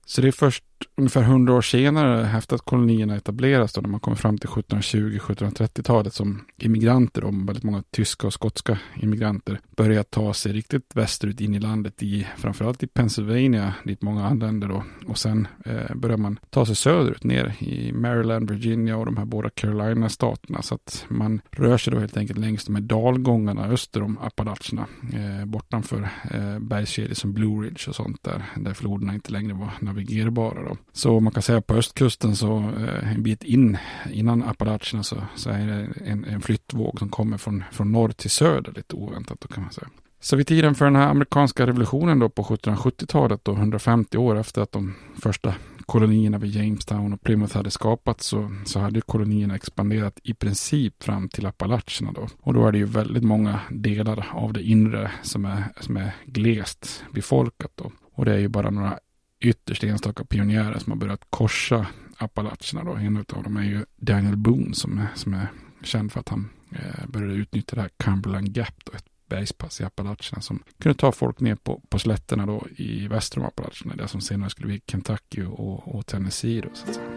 Så 0.07 0.21
det 0.21 0.29
är 0.29 0.33
först 0.33 0.65
ungefär 0.97 1.23
hundra 1.23 1.55
år 1.55 1.63
senare, 1.63 2.31
efter 2.39 2.57
att 2.57 2.65
kolonierna 2.65 3.17
etableras, 3.17 3.73
då, 3.73 3.81
när 3.81 3.89
man 3.89 4.01
kommer 4.01 4.17
fram 4.17 4.39
till 4.39 4.49
1720-1730-talet, 4.49 6.15
som 6.15 6.45
immigranter, 6.57 7.25
och 7.25 7.35
väldigt 7.35 7.65
många 7.65 7.83
tyska 7.91 8.27
och 8.27 8.33
skotska 8.33 8.79
immigranter, 8.97 9.61
börjar 9.77 10.03
ta 10.03 10.35
sig 10.35 10.53
riktigt 10.53 10.91
västerut 10.95 11.41
in 11.41 11.55
i 11.55 11.59
landet, 11.59 12.03
i, 12.03 12.27
framförallt 12.37 12.83
i 12.83 12.87
Pennsylvania, 12.87 13.75
dit 13.85 14.03
många 14.03 14.27
anländer 14.27 14.69
då. 14.69 14.85
Och 15.07 15.19
sen 15.19 15.49
eh, 15.65 15.95
börjar 15.95 16.17
man 16.17 16.39
ta 16.51 16.67
sig 16.67 16.77
söderut, 16.77 17.25
ner 17.25 17.55
i 17.59 17.93
Maryland, 17.93 18.51
Virginia 18.51 18.97
och 18.97 19.07
de 19.07 19.17
här 19.17 19.25
båda 19.25 19.51
Carolina-staterna. 19.51 20.63
Så 20.63 20.75
att 20.75 21.05
man 21.09 21.41
rör 21.51 21.79
sig 21.79 21.93
då 21.93 21.99
helt 21.99 22.17
enkelt 22.17 22.39
längs 22.39 22.65
de 22.65 22.75
här 22.75 22.83
dalgångarna 22.83 23.67
öster 23.67 24.03
om 24.03 24.19
Appalacherna, 24.19 24.87
eh, 25.13 25.45
bortanför 25.47 26.09
eh, 26.31 26.59
bergskedjor 26.59 27.15
som 27.15 27.33
Blue 27.33 27.67
Ridge 27.67 27.89
och 27.89 27.95
sånt 27.95 28.23
där, 28.23 28.45
där 28.57 28.75
floderna 28.75 29.15
inte 29.15 29.33
längre 29.33 29.55
var 29.55 29.71
navigerbara. 29.81 30.68
Då. 30.68 30.68
Så 30.93 31.21
man 31.21 31.33
kan 31.33 31.43
säga 31.43 31.61
på 31.61 31.75
östkusten 31.75 32.37
så 32.37 32.59
eh, 32.59 33.13
en 33.13 33.23
bit 33.23 33.45
in 33.45 33.79
innan 34.13 34.43
Appalacherna 34.43 35.03
så, 35.03 35.17
så 35.37 35.51
är 35.51 35.67
det 35.67 35.89
en, 36.05 36.25
en 36.25 36.41
flyttvåg 36.41 36.99
som 36.99 37.09
kommer 37.09 37.39
från, 37.39 37.65
från 37.73 37.93
norr 37.93 38.11
till 38.11 38.31
söder 38.31 38.73
lite 38.73 38.97
oväntat 38.97 39.41
då 39.41 39.49
kan 39.49 39.63
man 39.63 39.73
säga. 39.73 39.89
Så 40.21 40.37
vid 40.37 40.47
tiden 40.47 40.75
för 40.75 40.85
den 40.85 40.97
här 40.97 41.09
amerikanska 41.09 41.67
revolutionen 41.67 42.19
då 42.19 42.29
på 42.29 42.43
1770-talet 42.43 43.45
då 43.45 43.53
150 43.53 44.19
år 44.19 44.37
efter 44.37 44.63
att 44.63 44.73
de 44.73 44.95
första 45.23 45.55
kolonierna 45.87 46.39
vid 46.39 46.51
Jamestown 46.51 47.13
och 47.13 47.23
Plymouth 47.23 47.57
hade 47.57 47.71
skapats 47.71 48.27
så, 48.27 48.51
så 48.65 48.81
hade 48.81 49.01
kolonierna 49.01 49.55
expanderat 49.55 50.21
i 50.23 50.35
princip 50.35 51.03
fram 51.03 51.29
till 51.29 51.47
Appalacherna 51.47 52.13
då. 52.13 52.29
Och 52.41 52.55
då 52.55 52.67
är 52.67 52.73
det 52.73 52.79
ju 52.79 52.85
väldigt 52.85 53.25
många 53.25 53.61
delar 53.71 54.29
av 54.33 54.53
det 54.53 54.63
inre 54.63 55.11
som 55.23 55.45
är, 55.45 55.65
som 55.81 55.97
är 55.97 56.11
glest 56.25 57.05
befolkat 57.13 57.73
då. 57.75 57.93
Och 58.15 58.25
det 58.25 58.33
är 58.33 58.39
ju 58.39 58.49
bara 58.49 58.71
några 58.71 58.99
ytterst 59.41 59.85
enstaka 59.85 60.25
pionjärer 60.25 60.79
som 60.79 60.93
har 60.93 60.99
börjat 60.99 61.27
korsa 61.31 61.87
Appalacherna. 62.17 62.85
Då. 62.85 62.93
En 62.93 63.17
av 63.17 63.43
dem 63.43 63.57
är 63.57 63.63
ju 63.63 63.85
Daniel 63.97 64.37
Boone 64.37 64.75
som 64.75 64.99
är, 64.99 65.07
som 65.15 65.35
är 65.35 65.49
känd 65.83 66.13
för 66.13 66.21
att 66.21 66.29
han 66.29 66.51
eh, 66.73 67.07
började 67.09 67.35
utnyttja 67.35 67.77
det 67.77 67.83
här 67.83 67.91
Cumberland 67.97 68.57
Gap, 68.57 68.85
då, 68.85 68.93
ett 68.93 69.05
bergspass 69.29 69.81
i 69.81 69.85
Appalacherna 69.85 70.41
som 70.41 70.63
kunde 70.79 70.99
ta 70.99 71.13
folk 71.13 71.41
ner 71.41 71.55
på, 71.55 71.83
på 71.89 71.99
slätterna 71.99 72.47
då 72.47 72.67
i 72.77 73.09
väster 73.09 73.39
om 73.39 73.47
Appalacherna, 73.47 73.97
det 73.97 74.09
som 74.09 74.21
senare 74.21 74.51
skulle 74.51 74.67
bli 74.67 74.81
Kentucky 74.87 75.43
och, 75.43 75.95
och 75.95 76.07
Tennessee. 76.07 76.61
Då, 76.61 76.69
så 76.75 76.89
att 76.89 76.95
säga. 76.95 77.09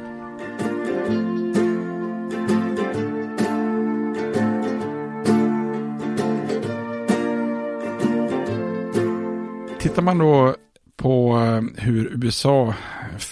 Tittar 9.79 10.01
man 10.01 10.17
då 10.17 10.55
på 11.01 11.38
eh, 11.38 11.84
hur 11.84 12.24
USA, 12.24 12.75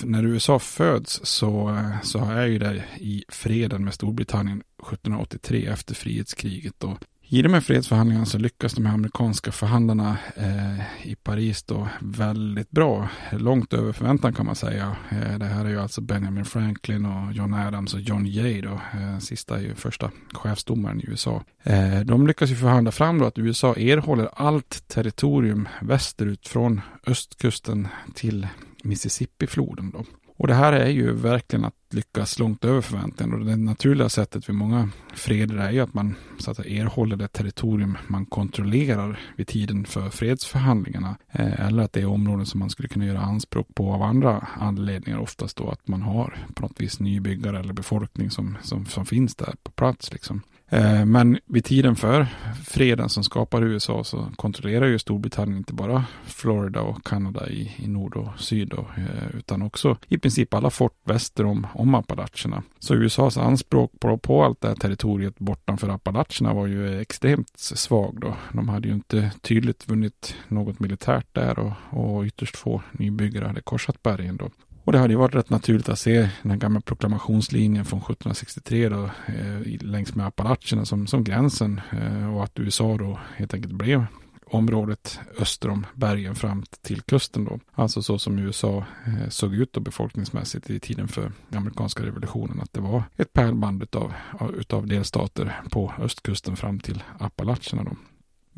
när 0.03 0.25
USA 0.25 0.59
föds 0.59 1.19
så, 1.23 1.69
eh, 1.69 2.01
så 2.01 2.25
är 2.25 2.45
ju 2.45 2.59
det 2.59 2.83
i 2.97 3.23
freden 3.29 3.83
med 3.83 3.93
Storbritannien 3.93 4.63
1783 4.81 5.65
efter 5.65 5.95
frihetskriget. 5.95 6.83
Och 6.83 6.97
i 7.31 7.41
de 7.41 7.53
här 7.53 7.61
fredsförhandlingarna 7.61 8.25
så 8.25 8.37
lyckas 8.37 8.73
de 8.73 8.85
här 8.85 8.93
amerikanska 8.93 9.51
förhandlarna 9.51 10.17
eh, 10.35 11.07
i 11.09 11.15
Paris 11.15 11.63
då 11.63 11.87
väldigt 12.01 12.71
bra. 12.71 13.09
Långt 13.31 13.73
över 13.73 13.91
förväntan 13.91 14.33
kan 14.33 14.45
man 14.45 14.55
säga. 14.55 14.95
Eh, 15.09 15.39
det 15.39 15.45
här 15.45 15.65
är 15.65 15.69
ju 15.69 15.79
alltså 15.79 16.01
Benjamin 16.01 16.45
Franklin 16.45 17.05
och 17.05 17.33
John 17.33 17.53
Adams 17.53 17.93
och 17.93 17.99
John 17.99 18.25
Jay 18.25 18.61
då. 18.61 18.81
Eh, 18.93 19.19
sista 19.19 19.57
är 19.57 19.61
ju 19.61 19.75
första 19.75 20.11
chefsdomaren 20.33 21.01
i 21.01 21.05
USA. 21.07 21.43
Eh, 21.63 21.99
de 21.99 22.27
lyckas 22.27 22.51
ju 22.51 22.55
förhandla 22.55 22.91
fram 22.91 23.19
då 23.19 23.25
att 23.25 23.39
USA 23.39 23.75
erhåller 23.75 24.29
allt 24.33 24.87
territorium 24.87 25.67
västerut 25.81 26.47
från 26.47 26.81
östkusten 27.07 27.87
till 28.13 28.47
Mississippifloden 28.83 29.91
då. 29.91 30.05
Och 30.39 30.47
det 30.47 30.53
här 30.53 30.73
är 30.73 30.89
ju 30.89 31.13
verkligen 31.13 31.65
att 31.65 31.73
lyckas 31.89 32.39
långt 32.39 32.65
över 32.65 32.81
förväntan. 32.81 33.33
Och 33.33 33.45
det 33.45 33.55
naturliga 33.55 34.09
sättet 34.09 34.49
vid 34.49 34.55
många 34.55 34.89
freder 35.13 35.57
är 35.57 35.71
ju 35.71 35.79
att 35.79 35.93
man 35.93 36.15
så 36.37 36.51
att 36.51 36.59
erhåller 36.59 37.15
det 37.15 37.27
territorium 37.27 37.97
man 38.07 38.25
kontrollerar 38.25 39.19
vid 39.35 39.47
tiden 39.47 39.85
för 39.85 40.09
fredsförhandlingarna. 40.09 41.17
Eh, 41.31 41.67
eller 41.67 41.83
att 41.83 41.93
det 41.93 42.01
är 42.01 42.05
områden 42.05 42.45
som 42.45 42.59
man 42.59 42.69
skulle 42.69 42.87
kunna 42.87 43.05
göra 43.05 43.19
anspråk 43.19 43.75
på 43.75 43.93
av 43.93 44.01
andra 44.01 44.47
anledningar. 44.59 45.19
Oftast 45.19 45.57
då 45.57 45.69
att 45.69 45.87
man 45.87 46.01
har 46.01 46.47
på 46.53 46.61
något 46.61 46.81
vis 46.81 46.99
nybyggare 46.99 47.59
eller 47.59 47.73
befolkning 47.73 48.31
som, 48.31 48.57
som, 48.61 48.85
som 48.85 49.05
finns 49.05 49.35
där 49.35 49.53
på 49.63 49.71
plats. 49.71 50.13
Liksom. 50.13 50.41
Eh, 50.69 51.05
men 51.05 51.39
vid 51.45 51.65
tiden 51.65 51.95
för 51.95 52.27
freden 52.65 53.09
som 53.09 53.23
skapar 53.23 53.63
USA 53.63 54.03
så 54.03 54.27
kontrollerar 54.35 54.87
ju 54.87 54.99
Storbritannien 54.99 55.57
inte 55.57 55.73
bara 55.73 56.05
Florida 56.25 56.81
och 56.81 57.03
Kanada 57.05 57.49
i, 57.49 57.75
i 57.77 57.87
nord 57.87 58.15
och 58.15 58.39
syd 58.39 58.67
då, 58.67 58.87
eh, 58.97 59.37
utan 59.37 59.61
också 59.61 59.97
i 60.07 60.17
princip 60.17 60.53
alla 60.53 60.69
fort 60.69 60.97
väster 61.03 61.45
om, 61.45 61.67
om 61.73 61.95
Appalacherna. 61.95 62.63
Så 62.79 62.95
USAs 62.95 63.37
anspråk 63.37 63.91
på, 63.99 64.17
på 64.17 64.43
allt 64.43 64.61
det 64.61 64.67
här 64.67 64.75
territoriet 64.75 65.39
bortanför 65.39 65.89
Appalacherna 65.89 66.53
var 66.53 66.67
ju 66.67 67.01
extremt 67.01 67.59
svag 67.59 68.17
då. 68.21 68.35
De 68.53 68.69
hade 68.69 68.87
ju 68.87 68.93
inte 68.93 69.31
tydligt 69.41 69.89
vunnit 69.89 70.35
något 70.47 70.79
militärt 70.79 71.27
där 71.31 71.59
och, 71.59 71.73
och 71.89 72.23
ytterst 72.23 72.57
få 72.57 72.81
nybyggare 72.91 73.45
hade 73.45 73.61
korsat 73.61 74.03
bergen 74.03 74.37
då. 74.37 74.49
Och 74.89 74.93
det 74.93 74.99
hade 74.99 75.13
ju 75.13 75.17
varit 75.17 75.35
rätt 75.35 75.49
naturligt 75.49 75.89
att 75.89 75.99
se 75.99 76.29
den 76.41 76.51
här 76.51 76.57
gamla 76.57 76.81
proklamationslinjen 76.81 77.85
från 77.85 77.99
1763 77.99 78.89
då, 78.89 79.03
eh, 79.03 79.81
längs 79.81 80.15
med 80.15 80.25
Appalacherna 80.25 80.85
som, 80.85 81.07
som 81.07 81.23
gränsen 81.23 81.81
eh, 81.91 82.35
och 82.35 82.43
att 82.43 82.59
USA 82.59 82.97
då 82.97 83.19
helt 83.35 83.53
enkelt 83.53 83.73
blev 83.73 84.05
området 84.45 85.19
öster 85.39 85.69
om 85.69 85.85
bergen 85.93 86.35
fram 86.35 86.63
till 86.81 87.01
kusten 87.01 87.45
då. 87.45 87.59
Alltså 87.73 88.01
så 88.01 88.19
som 88.19 88.39
USA 88.39 88.85
eh, 89.05 89.29
såg 89.29 89.53
ut 89.55 89.73
då 89.73 89.79
befolkningsmässigt 89.79 90.69
i 90.69 90.79
tiden 90.79 91.07
för 91.07 91.31
amerikanska 91.51 92.05
revolutionen. 92.05 92.61
Att 92.61 92.73
det 92.73 92.81
var 92.81 93.03
ett 93.17 93.33
pärlband 93.33 93.83
utav, 93.83 94.13
utav 94.57 94.87
delstater 94.87 95.61
på 95.69 95.93
östkusten 95.99 96.55
fram 96.55 96.79
till 96.79 97.03
Appalacherna 97.19 97.83
då. 97.83 97.95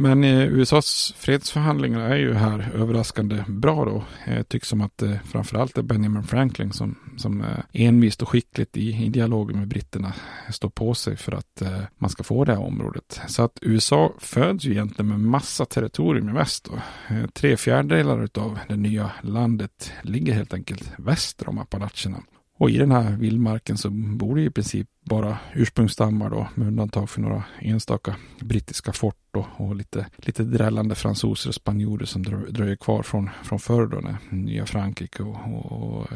Men 0.01 0.23
eh, 0.23 0.53
USAs 0.53 1.13
fredsförhandlingar 1.17 1.99
är 1.99 2.15
ju 2.15 2.33
här 2.33 2.71
överraskande 2.73 3.43
bra 3.47 3.85
då. 3.85 4.03
Det 4.25 4.43
tycks 4.43 4.67
som 4.67 4.81
att 4.81 5.01
eh, 5.01 5.15
framförallt 5.25 5.77
är 5.77 5.81
Benjamin 5.81 6.23
Franklin 6.23 6.73
som, 6.73 6.95
som 7.17 7.41
eh, 7.41 7.47
envist 7.73 8.21
och 8.21 8.29
skickligt 8.29 8.77
i, 8.77 9.05
i 9.05 9.09
dialogen 9.09 9.59
med 9.59 9.67
britterna 9.67 10.13
står 10.49 10.69
på 10.69 10.93
sig 10.93 11.17
för 11.17 11.31
att 11.31 11.61
eh, 11.61 11.79
man 11.97 12.09
ska 12.09 12.23
få 12.23 12.45
det 12.45 12.53
här 12.53 12.61
området. 12.61 13.21
Så 13.27 13.43
att 13.43 13.59
USA 13.61 14.13
föds 14.19 14.65
ju 14.65 14.71
egentligen 14.71 15.09
med 15.09 15.19
massa 15.19 15.65
territorium 15.65 16.29
i 16.29 16.33
väst. 16.33 16.69
Då. 16.69 16.73
Eh, 17.15 17.27
tre 17.27 17.57
fjärdedelar 17.57 18.29
av 18.33 18.59
det 18.67 18.75
nya 18.75 19.11
landet 19.21 19.93
ligger 20.01 20.33
helt 20.33 20.53
enkelt 20.53 20.91
väster 20.97 21.49
om 21.49 21.57
Appalacherna. 21.57 22.23
Och 22.61 22.69
i 22.69 22.77
den 22.77 22.91
här 22.91 23.17
vildmarken 23.17 23.77
så 23.77 23.89
bor 23.89 24.35
det 24.35 24.41
i 24.41 24.49
princip 24.49 24.87
bara 25.05 25.37
ursprungsstammar 25.53 26.29
då, 26.29 26.47
med 26.55 26.67
undantag 26.67 27.09
för 27.09 27.21
några 27.21 27.43
enstaka 27.59 28.15
brittiska 28.39 28.93
fort 28.93 29.17
då, 29.31 29.47
och 29.57 29.75
lite, 29.75 30.05
lite 30.15 30.43
drällande 30.43 30.95
fransoser 30.95 31.49
och 31.49 31.55
spanjorer 31.55 32.05
som 32.05 32.23
dröjer 32.23 32.75
kvar 32.75 33.03
från, 33.03 33.29
från 33.43 33.59
förr 33.59 33.87
då 33.87 33.99
när 33.99 34.17
nya 34.29 34.65
Frankrike 34.65 35.23
och, 35.23 35.35
och, 35.35 35.71
och 35.71 36.07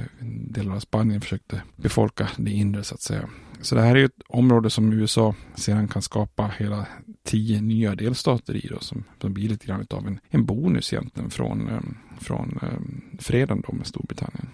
delar 0.51 0.75
av 0.75 0.79
Spanien 0.79 1.21
försökte 1.21 1.61
befolka 1.75 2.29
det 2.37 2.51
inre 2.51 2.83
så 2.83 2.95
att 2.95 3.01
säga. 3.01 3.29
Så 3.61 3.75
det 3.75 3.81
här 3.81 3.95
är 3.95 4.05
ett 4.05 4.21
område 4.27 4.69
som 4.69 4.93
USA 4.93 5.35
sedan 5.55 5.87
kan 5.87 6.01
skapa 6.01 6.51
hela 6.57 6.85
tio 7.23 7.61
nya 7.61 7.95
delstater 7.95 8.65
i 8.65 8.67
då, 8.67 8.79
som, 8.79 9.03
som 9.21 9.33
blir 9.33 9.49
lite 9.49 9.67
grann 9.67 9.87
av 9.89 10.07
en, 10.07 10.19
en 10.29 10.45
bonus 10.45 10.93
egentligen 10.93 11.29
från, 11.29 11.69
eh, 11.69 11.81
från 12.19 12.59
eh, 12.61 13.17
freden 13.19 13.63
då 13.67 13.73
med 13.73 13.87
Storbritannien. 13.87 14.47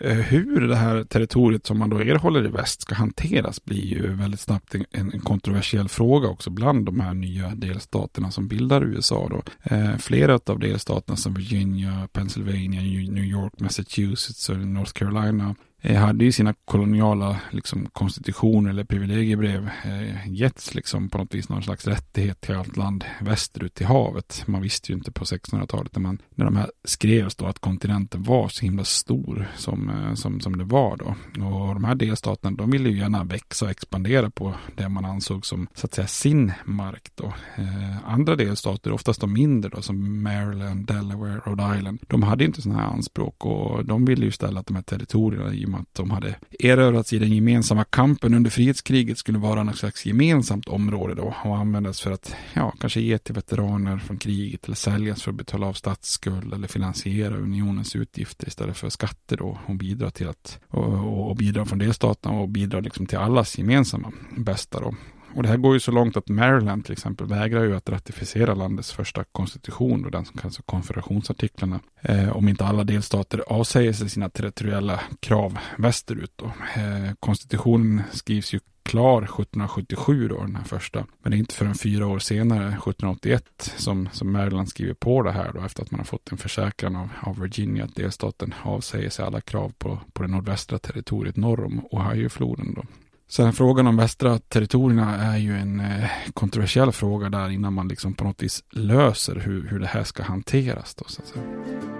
Eh, 0.00 0.16
hur 0.16 0.68
det 0.68 0.76
här 0.76 1.04
territoriet 1.04 1.66
som 1.66 1.78
man 1.78 1.90
då 1.90 1.98
erhåller 1.98 2.44
i 2.44 2.48
väst 2.48 2.82
ska 2.82 2.94
hanteras 2.94 3.64
blir 3.64 3.84
ju 3.84 4.14
väldigt 4.14 4.40
snabbt 4.40 4.74
en, 4.74 4.84
en 4.90 5.20
kontroversiell 5.20 5.88
fråga 5.88 6.28
också 6.28 6.50
bland 6.50 6.86
de 6.86 7.00
här 7.00 7.14
nya 7.14 7.54
delstaterna 7.54 8.30
som 8.30 8.48
bildar 8.48 8.84
USA. 8.84 9.28
Då. 9.28 9.42
Eh, 9.62 9.96
flera 9.96 10.40
av 10.46 10.58
delstaterna 10.58 11.16
som 11.16 11.34
Virginia, 11.34 12.08
Pennsylvania, 12.12 12.80
New 13.10 13.24
York, 13.24 13.52
Massachusetts 13.60 14.48
och 14.48 14.56
North 14.56 14.92
Carolina 14.92 15.54
Eh, 15.82 15.96
hade 15.96 16.24
ju 16.24 16.32
sina 16.32 16.54
koloniala 16.64 17.40
liksom, 17.50 17.86
konstitutioner 17.92 18.70
eller 18.70 18.84
privilegiebrev 18.84 19.70
eh, 19.84 20.32
getts 20.32 20.74
liksom, 20.74 21.08
på 21.08 21.18
något 21.18 21.34
vis 21.34 21.48
någon 21.48 21.62
slags 21.62 21.86
rättighet 21.86 22.40
till 22.40 22.54
allt 22.54 22.76
land 22.76 23.04
västerut 23.20 23.74
till 23.74 23.86
havet. 23.86 24.42
Man 24.46 24.62
visste 24.62 24.92
ju 24.92 24.98
inte 24.98 25.12
på 25.12 25.24
1600-talet 25.24 25.96
när, 25.96 26.02
man, 26.02 26.18
när 26.34 26.44
de 26.44 26.56
här 26.56 26.70
skrevs 26.84 27.36
då 27.36 27.46
att 27.46 27.58
kontinenten 27.58 28.22
var 28.22 28.48
så 28.48 28.62
himla 28.62 28.84
stor 28.84 29.48
som, 29.56 29.90
eh, 29.90 30.14
som, 30.14 30.40
som 30.40 30.58
det 30.58 30.64
var 30.64 30.96
då. 30.96 31.14
Och 31.44 31.74
de 31.74 31.84
här 31.84 31.94
delstaterna 31.94 32.56
de 32.56 32.70
ville 32.70 32.88
ju 32.88 32.98
gärna 32.98 33.24
växa 33.24 33.64
och 33.64 33.70
expandera 33.70 34.30
på 34.30 34.54
det 34.76 34.88
man 34.88 35.04
ansåg 35.04 35.46
som 35.46 35.66
så 35.74 35.86
att 35.86 35.94
säga 35.94 36.06
sin 36.06 36.52
mark 36.64 37.10
då. 37.14 37.26
Eh, 37.56 38.10
andra 38.10 38.36
delstater, 38.36 38.92
oftast 38.92 39.20
de 39.20 39.32
mindre 39.32 39.70
då 39.70 39.82
som 39.82 40.22
Maryland, 40.22 40.86
Delaware, 40.86 41.40
Island, 41.78 41.98
de 42.08 42.22
hade 42.22 42.44
inte 42.44 42.62
sådana 42.62 42.80
här 42.80 42.88
anspråk 42.88 43.46
och 43.46 43.84
de 43.84 44.04
ville 44.04 44.24
ju 44.24 44.30
ställa 44.32 44.60
att 44.60 44.66
de 44.66 44.74
här 44.76 44.82
territorierna 44.82 45.54
i 45.54 45.64
och 45.64 45.68
med 45.68 45.80
att 45.80 45.94
de 45.94 46.10
hade 46.10 46.34
erövrats 46.58 47.12
i 47.12 47.18
den 47.18 47.32
gemensamma 47.32 47.84
kampen 47.84 48.34
under 48.34 48.50
frihetskriget 48.50 49.18
skulle 49.18 49.38
vara 49.38 49.62
något 49.62 49.78
slags 49.78 50.06
gemensamt 50.06 50.68
område 50.68 51.14
då 51.14 51.34
och 51.44 51.56
användas 51.56 52.00
för 52.00 52.12
att 52.12 52.34
ja, 52.54 52.74
kanske 52.80 53.00
ge 53.00 53.18
till 53.18 53.34
veteraner 53.34 53.98
från 53.98 54.18
kriget 54.18 54.64
eller 54.64 54.76
säljas 54.76 55.22
för 55.22 55.30
att 55.30 55.36
betala 55.36 55.66
av 55.66 55.72
statsskuld 55.72 56.54
eller 56.54 56.68
finansiera 56.68 57.36
unionens 57.36 57.96
utgifter 57.96 58.48
istället 58.48 58.76
för 58.76 58.88
skatter 58.88 59.36
då 59.36 59.58
och 59.66 59.74
bidra 59.74 60.10
till 60.10 60.28
att 60.28 60.58
och, 60.68 61.30
och 61.30 61.36
bidra 61.36 61.66
från 61.66 61.78
delstaterna 61.78 62.34
och 62.34 62.48
bidra 62.48 62.80
liksom 62.80 63.06
till 63.06 63.18
allas 63.18 63.58
gemensamma 63.58 64.12
bästa 64.36 64.80
då. 64.80 64.94
Och 65.34 65.42
det 65.42 65.48
här 65.48 65.56
går 65.56 65.74
ju 65.74 65.80
så 65.80 65.90
långt 65.90 66.16
att 66.16 66.28
Maryland 66.28 66.84
till 66.84 66.92
exempel 66.92 67.26
vägrar 67.26 67.64
ju 67.64 67.76
att 67.76 67.88
ratificera 67.88 68.54
landets 68.54 68.92
första 68.92 69.24
konstitution 69.24 70.04
och 70.04 70.10
den 70.10 70.24
som 70.24 70.36
kallas 70.36 70.60
konfederationsartiklarna. 70.66 71.80
Eh, 72.00 72.36
om 72.36 72.48
inte 72.48 72.64
alla 72.64 72.84
delstater 72.84 73.42
avsäger 73.46 73.92
sig 73.92 74.08
sina 74.08 74.30
territoriella 74.30 75.00
krav 75.20 75.58
västerut. 75.78 76.32
Då. 76.36 76.46
Eh, 76.76 77.14
konstitutionen 77.20 78.02
skrivs 78.12 78.54
ju 78.54 78.60
klar 78.82 79.22
1777 79.22 80.28
då, 80.28 80.40
den 80.40 80.56
här 80.56 80.64
första. 80.64 81.06
Men 81.22 81.30
det 81.30 81.36
är 81.36 81.38
inte 81.38 81.54
förrän 81.54 81.74
fyra 81.74 82.06
år 82.06 82.18
senare, 82.18 82.66
1781, 82.68 83.44
som, 83.76 84.08
som 84.12 84.32
Maryland 84.32 84.68
skriver 84.68 84.94
på 84.94 85.22
det 85.22 85.32
här 85.32 85.52
då, 85.52 85.60
efter 85.60 85.82
att 85.82 85.90
man 85.90 86.00
har 86.00 86.04
fått 86.04 86.32
en 86.32 86.38
försäkran 86.38 86.96
av, 86.96 87.08
av 87.22 87.40
Virginia 87.40 87.84
att 87.84 87.94
delstaten 87.94 88.54
avsäger 88.62 89.10
sig 89.10 89.24
alla 89.24 89.40
krav 89.40 89.72
på, 89.78 89.98
på 90.12 90.22
det 90.22 90.28
nordvästra 90.28 90.78
territoriet 90.78 91.36
norr 91.36 91.64
om 91.64 91.86
Ohiofloden. 91.90 92.74
då. 92.74 92.82
Sen 93.30 93.52
frågan 93.52 93.86
om 93.86 93.96
västra 93.96 94.38
territorierna 94.38 95.16
är 95.16 95.38
ju 95.38 95.58
en 95.58 95.80
eh, 95.80 96.10
kontroversiell 96.34 96.92
fråga 96.92 97.28
där 97.28 97.48
innan 97.48 97.72
man 97.72 97.88
liksom 97.88 98.14
på 98.14 98.24
något 98.24 98.42
vis 98.42 98.64
löser 98.70 99.34
hur, 99.34 99.68
hur 99.68 99.78
det 99.78 99.86
här 99.86 100.04
ska 100.04 100.22
hanteras. 100.22 100.94
Då, 100.94 101.04
så 101.08 101.22
att 101.22 101.28
säga. 101.28 101.99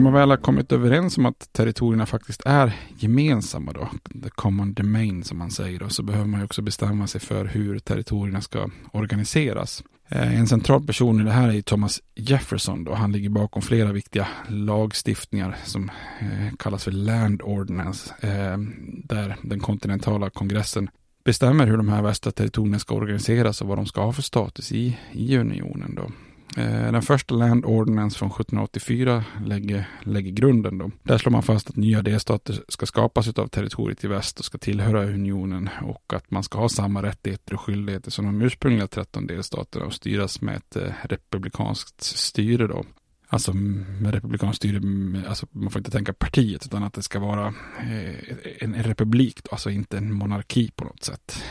När 0.00 0.04
man 0.04 0.12
väl 0.12 0.30
har 0.30 0.36
kommit 0.36 0.72
överens 0.72 1.18
om 1.18 1.26
att 1.26 1.52
territorierna 1.52 2.06
faktiskt 2.06 2.42
är 2.46 2.76
gemensamma 2.96 3.72
då, 3.72 3.88
the 4.22 4.30
common 4.30 4.74
domain 4.74 5.24
som 5.24 5.38
man 5.38 5.50
säger 5.50 5.78
då, 5.78 5.88
så 5.88 6.02
behöver 6.02 6.26
man 6.26 6.40
ju 6.40 6.44
också 6.44 6.62
bestämma 6.62 7.06
sig 7.06 7.20
för 7.20 7.44
hur 7.44 7.78
territorierna 7.78 8.40
ska 8.40 8.70
organiseras. 8.92 9.84
Eh, 10.08 10.38
en 10.40 10.46
central 10.46 10.86
person 10.86 11.20
i 11.20 11.24
det 11.24 11.30
här 11.30 11.48
är 11.48 11.62
Thomas 11.62 12.00
Jefferson 12.14 12.84
då. 12.84 12.94
Han 12.94 13.12
ligger 13.12 13.28
bakom 13.28 13.62
flera 13.62 13.92
viktiga 13.92 14.28
lagstiftningar 14.48 15.56
som 15.64 15.90
eh, 16.20 16.56
kallas 16.58 16.84
för 16.84 16.92
Land 16.92 17.42
Ordinance, 17.42 18.14
eh, 18.20 18.58
där 19.04 19.36
den 19.42 19.60
kontinentala 19.60 20.30
kongressen 20.30 20.90
bestämmer 21.24 21.66
hur 21.66 21.76
de 21.76 21.88
här 21.88 22.02
västra 22.02 22.32
territorierna 22.32 22.78
ska 22.78 22.94
organiseras 22.94 23.60
och 23.62 23.68
vad 23.68 23.78
de 23.78 23.86
ska 23.86 24.04
ha 24.04 24.12
för 24.12 24.22
status 24.22 24.72
i, 24.72 24.98
i 25.12 25.36
unionen 25.36 25.94
då. 25.94 26.10
Eh, 26.56 26.92
den 26.92 27.02
första 27.02 27.34
Land 27.34 27.64
Ordinance 27.64 28.18
från 28.18 28.28
1784 28.28 29.24
lägger, 29.44 29.88
lägger 30.02 30.30
grunden. 30.30 30.78
Då. 30.78 30.90
Där 31.02 31.18
slår 31.18 31.32
man 31.32 31.42
fast 31.42 31.70
att 31.70 31.76
nya 31.76 32.02
delstater 32.02 32.62
ska 32.68 32.86
skapas 32.86 33.38
av 33.38 33.48
territoriet 33.48 34.04
i 34.04 34.08
väst 34.08 34.38
och 34.38 34.44
ska 34.44 34.58
tillhöra 34.58 35.04
unionen 35.04 35.70
och 35.82 36.12
att 36.14 36.30
man 36.30 36.42
ska 36.42 36.58
ha 36.58 36.68
samma 36.68 37.02
rättigheter 37.02 37.54
och 37.54 37.60
skyldigheter 37.60 38.10
som 38.10 38.24
de 38.24 38.42
ursprungliga 38.42 38.86
13 38.86 39.26
delstaterna 39.26 39.84
och 39.84 39.94
styras 39.94 40.40
med 40.40 40.56
ett 40.56 40.76
eh, 40.76 40.92
republikanskt 41.02 42.02
styre. 42.02 42.66
Då. 42.66 42.84
Alltså 43.28 43.52
med 43.52 44.14
republikanskt 44.14 44.56
styre, 44.56 44.80
alltså 45.28 45.46
man 45.50 45.70
får 45.70 45.78
inte 45.78 45.90
tänka 45.90 46.12
partiet 46.12 46.66
utan 46.66 46.82
att 46.82 46.92
det 46.92 47.02
ska 47.02 47.18
vara 47.18 47.46
eh, 47.80 48.14
en, 48.58 48.74
republik, 48.74 49.44
då, 49.44 49.48
alltså 49.50 49.70
inte 49.70 49.98
en 49.98 50.12
monarki 50.12 50.70
på 50.70 50.84
något 50.84 51.04
sätt. 51.04 51.42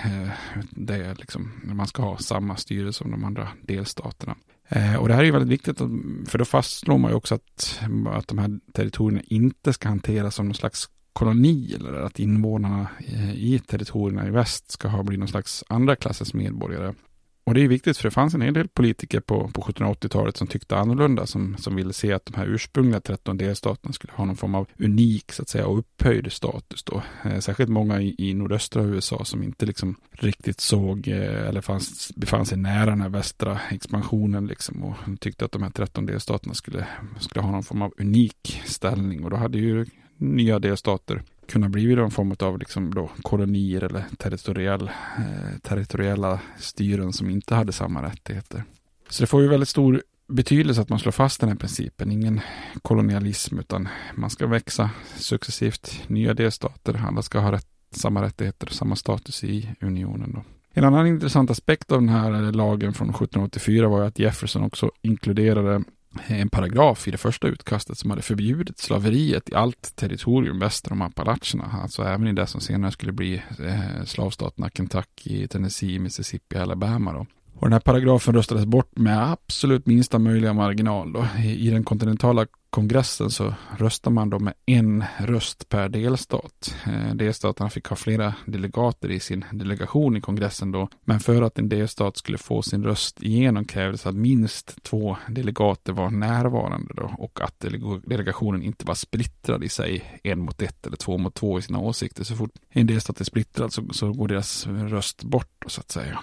Det 0.72 0.96
är 0.96 1.16
liksom, 1.16 1.52
man 1.64 1.88
ska 1.88 2.02
ha 2.02 2.18
samma 2.18 2.56
styre 2.56 2.94
som 2.94 3.12
de 3.12 3.24
andra 3.24 3.48
delstaterna. 3.62 4.36
Eh, 4.70 4.96
och 4.96 5.08
det 5.08 5.14
här 5.14 5.22
är 5.22 5.26
ju 5.26 5.32
väldigt 5.32 5.50
viktigt, 5.50 5.78
för 6.28 6.38
då 6.38 6.46
fastslår 6.46 6.98
man 6.98 7.12
ju 7.12 7.18
också 7.18 7.36
att, 7.36 7.80
att 8.10 8.28
de 8.28 8.38
här 8.38 8.60
territorierna 8.74 9.22
inte 9.26 9.74
ska 9.74 9.90
hanteras 9.90 10.36
som 10.36 10.46
någon 10.46 10.56
slags 10.56 10.90
koloni 11.14 11.74
eller 11.76 11.94
att 11.94 12.20
invånarna 12.20 12.88
eh, 13.08 13.34
i 13.34 13.60
territorierna 13.60 14.28
i 14.28 14.32
väst 14.32 14.72
ska 14.72 14.88
ha 14.88 15.04
blivit 15.04 15.20
någon 15.20 15.28
slags 15.28 15.64
andra 15.68 15.96
klassens 15.96 16.34
medborgare. 16.34 16.94
Och 17.50 17.56
det 17.56 17.64
är 17.64 17.68
viktigt 17.68 17.98
för 17.98 18.04
det 18.04 18.12
fanns 18.12 18.34
en 18.34 18.42
hel 18.42 18.54
del 18.54 18.68
politiker 18.68 19.20
på, 19.20 19.48
på 19.48 19.62
1780-talet 19.62 20.38
som 20.38 20.48
tyckte 20.48 20.78
annorlunda, 20.78 21.26
som, 21.26 21.58
som 21.58 21.76
ville 21.76 21.94
se 21.94 22.14
att 22.14 22.26
de 22.26 22.36
här 22.36 22.46
ursprungliga 22.46 23.00
13 23.00 23.38
delstaterna 23.38 23.94
skulle 23.94 24.14
ha 24.14 24.26
någon 24.26 24.36
form 24.36 24.56
av 24.56 24.68
unik 24.80 25.32
så 25.32 25.42
att 25.42 25.50
säga 25.50 25.68
och 25.68 25.80
upphöjd 25.80 26.32
status 26.32 26.84
då. 26.84 27.02
Eh, 27.24 27.40
särskilt 27.40 27.70
många 27.70 28.02
i, 28.02 28.16
i 28.18 28.34
nordöstra 28.34 28.84
USA 28.84 29.26
som 29.26 29.44
inte 29.44 29.66
liksom 29.66 29.96
riktigt 30.12 30.60
såg 30.60 31.08
eh, 31.08 31.48
eller 31.48 31.62
fanns, 31.62 32.12
befann 32.16 32.46
sig 32.46 32.58
nära 32.58 32.90
den 32.90 33.02
här 33.02 33.10
västra 33.10 33.60
expansionen 33.72 34.48
liksom 34.48 34.84
och 34.84 34.96
tyckte 35.20 35.46
att 35.46 35.52
de 35.52 35.64
här 35.64 35.70
13 35.70 36.06
delstaterna 36.06 36.54
skulle, 36.54 36.88
skulle 37.20 37.42
ha 37.42 37.52
någon 37.52 37.64
form 37.64 37.82
av 37.82 37.94
unik 37.98 38.62
ställning 38.66 39.24
och 39.24 39.30
då 39.30 39.36
hade 39.36 39.58
ju 39.58 39.86
nya 40.18 40.60
delstater 40.60 41.24
kunna 41.50 41.70
bli 41.70 41.96
någon 41.96 42.12
form 42.12 42.36
av 42.40 42.60
liksom 42.60 42.94
då 42.94 43.10
kolonier 43.22 43.84
eller 43.84 44.04
territoriell, 44.18 44.92
eh, 45.18 45.60
territoriella 45.62 46.40
styren 46.60 47.14
som 47.14 47.30
inte 47.30 47.56
hade 47.56 47.72
samma 47.72 48.04
rättigheter. 48.04 48.64
Så 49.10 49.24
det 49.24 49.28
får 49.28 49.42
ju 49.42 49.48
väldigt 49.48 49.70
stor 49.70 50.02
betydelse 50.28 50.82
att 50.82 50.90
man 50.90 51.00
slår 51.00 51.12
fast 51.12 51.40
den 51.40 51.50
här 51.50 51.56
principen. 51.56 52.12
Ingen 52.12 52.42
kolonialism 52.82 53.60
utan 53.60 53.88
man 54.16 54.30
ska 54.30 54.48
växa 54.48 54.90
successivt. 55.16 56.04
Nya 56.08 56.34
delstater, 56.34 57.06
alla 57.08 57.22
ska 57.22 57.40
ha 57.40 57.52
rätt, 57.52 57.68
samma 57.92 58.22
rättigheter 58.22 58.68
och 58.68 58.74
samma 58.74 58.96
status 58.96 59.44
i 59.44 59.70
unionen. 59.82 60.32
Då. 60.34 60.44
En 60.74 60.84
annan 60.84 61.08
intressant 61.08 61.52
aspekt 61.52 61.92
av 61.92 62.00
den 62.00 62.10
här 62.10 62.52
lagen 62.52 62.94
från 62.94 63.10
1784 63.10 63.88
var 63.88 64.04
att 64.04 64.20
Jefferson 64.20 64.64
också 64.64 64.92
inkluderade 65.02 65.84
en 66.28 66.50
paragraf 66.50 67.08
i 67.08 67.12
det 67.12 67.18
första 67.18 67.48
utkastet 67.48 67.98
som 67.98 68.10
hade 68.10 68.22
förbjudit 68.22 68.80
slaveriet 68.80 69.50
i 69.50 69.56
allt 69.56 69.96
territorium 69.96 70.60
väster 70.60 70.92
om 70.92 71.02
Appalacherna. 71.02 71.80
Alltså 71.84 72.04
även 72.04 72.28
i 72.28 72.34
det 72.34 72.48
som 72.48 72.62
senare 72.62 72.92
skulle 72.92 73.12
bli 73.12 73.42
eh, 73.60 74.04
slavstaterna 74.06 74.70
Kentucky, 74.70 75.48
Tennessee, 75.48 76.00
Mississippi, 76.00 76.58
Alabama. 76.58 77.14
Då. 77.14 77.26
Och 77.56 77.66
den 77.66 77.74
här 77.74 77.80
paragrafen 77.80 78.34
röstades 78.34 78.66
bort 78.66 78.98
med 78.98 79.32
absolut 79.32 79.86
minsta 79.86 80.20
möjliga 80.20 80.54
marginal. 80.54 81.14
Då. 81.14 81.28
I 81.46 81.70
den 81.70 81.84
kontinentala 81.84 82.46
kongressen 82.70 83.30
så 83.30 83.54
röstar 83.78 84.12
man 84.12 84.30
då 84.30 84.40
med 84.40 84.54
en 84.66 85.04
röst 85.18 85.70
per 85.70 85.90
delstat. 85.90 86.76
Eh, 86.86 87.16
delstaterna 87.16 87.70
fick 87.70 87.88
ha 87.88 87.96
flera 87.96 88.34
delegater 88.46 89.12
i 89.12 89.20
sin 89.20 89.46
delegation 89.52 90.18
i 90.18 90.22
kongressen 90.22 90.72
då. 90.72 90.90
Men 91.06 91.20
för 91.20 91.42
att 91.42 91.60
en 91.60 91.70
delstat 91.70 92.18
skulle 92.18 92.38
få 92.38 92.62
sin 92.62 92.84
röst 92.84 93.24
igenom 93.24 93.66
krävdes 93.66 94.06
att 94.06 94.16
minst 94.16 94.84
två 94.84 95.18
delegater 95.28 95.94
var 95.94 96.10
närvarande 96.10 96.94
då. 96.94 97.16
Och 97.18 97.42
att 97.42 97.60
delegationen 98.04 98.64
inte 98.64 98.86
var 98.86 98.96
splittrad 98.96 99.64
i 99.64 99.70
sig 99.70 100.20
en 100.24 100.40
mot 100.40 100.62
ett 100.62 100.88
eller 100.88 100.98
två 100.98 101.18
mot 101.18 101.36
två 101.36 101.60
i 101.60 101.62
sina 101.62 101.80
åsikter. 101.80 102.24
Så 102.24 102.36
fort 102.36 102.52
en 102.70 102.88
delstat 102.88 103.20
är 103.22 103.26
splittrad 103.26 103.74
så, 103.74 103.84
så 103.92 104.14
går 104.14 104.28
deras 104.28 104.68
röst 104.68 105.24
bort 105.24 105.66
så 105.68 105.82
att 105.82 105.92
säga. 105.92 106.20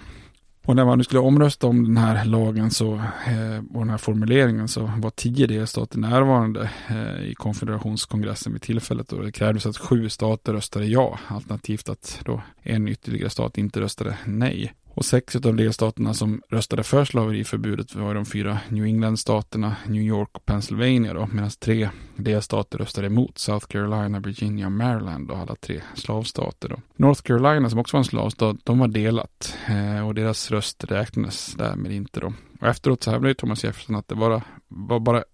Och 0.67 0.77
när 0.77 0.85
man 0.85 0.99
nu 0.99 1.05
skulle 1.05 1.21
omrösta 1.21 1.67
om 1.67 1.85
den 1.85 1.97
här 1.97 2.25
lagen 2.25 2.71
så, 2.71 2.95
eh, 2.95 3.65
och 3.75 3.81
den 3.81 3.91
här 3.91 3.99
formuleringen 3.99 4.69
så 4.69 4.93
var 4.97 5.11
tio 5.11 5.47
delstater 5.47 5.99
närvarande 5.99 6.71
eh, 6.89 7.29
i 7.31 7.35
konfederationskongressen 7.35 8.53
vid 8.53 8.63
tillfället. 8.63 9.13
Och 9.13 9.25
det 9.25 9.33
krävdes 9.33 9.67
att 9.67 9.77
sju 9.77 10.09
stater 10.09 10.53
röstade 10.53 10.87
ja, 10.87 11.19
alternativt 11.29 11.89
att 11.89 12.21
då 12.25 12.43
en 12.63 12.89
ytterligare 12.89 13.31
stat 13.31 13.59
inte 13.59 13.81
röstade 13.81 14.19
nej. 14.25 14.73
Och 14.97 15.05
sex 15.05 15.37
av 15.37 15.57
delstaterna 15.57 16.15
som 16.15 16.43
röstade 16.49 16.83
för 16.83 17.05
slaveriförbudet 17.05 17.95
var 17.95 18.15
de 18.15 18.27
fyra 18.27 18.59
New 18.69 18.85
England-staterna, 18.85 19.77
New 19.87 20.03
York 20.03 20.31
och 20.33 20.47
Pennsylvania 20.47 21.15
då, 21.15 21.29
medan 21.33 21.51
tre 21.51 21.89
delstater 22.17 22.79
röstade 22.79 23.07
emot, 23.07 23.39
South 23.39 23.67
Carolina, 23.67 24.21
Virginia 24.21 24.67
och 24.67 24.73
Maryland 24.73 25.31
och 25.31 25.39
alla 25.39 25.55
tre 25.55 25.81
slavstater 25.95 26.69
då. 26.69 26.77
North 26.97 27.23
Carolina 27.23 27.71
som 27.71 27.79
också 27.79 27.97
var 27.97 27.99
en 27.99 28.05
slavstat, 28.05 28.57
de 28.65 28.79
var 28.79 28.89
delat 28.89 29.57
eh, 29.69 30.07
och 30.07 30.15
deras 30.15 30.51
röst 30.51 30.85
räknades 30.85 31.55
därmed 31.55 31.93
inte 31.93 32.21
då. 32.21 32.33
Och 32.61 32.67
efteråt 32.67 33.03
så 33.03 33.11
hävdade 33.11 33.35
Thomas 33.35 33.65
Jefferson 33.65 33.97
att 33.97 34.09
det 34.09 34.15
bara, 34.15 34.43
var 34.69 35.01
bara 35.01 35.25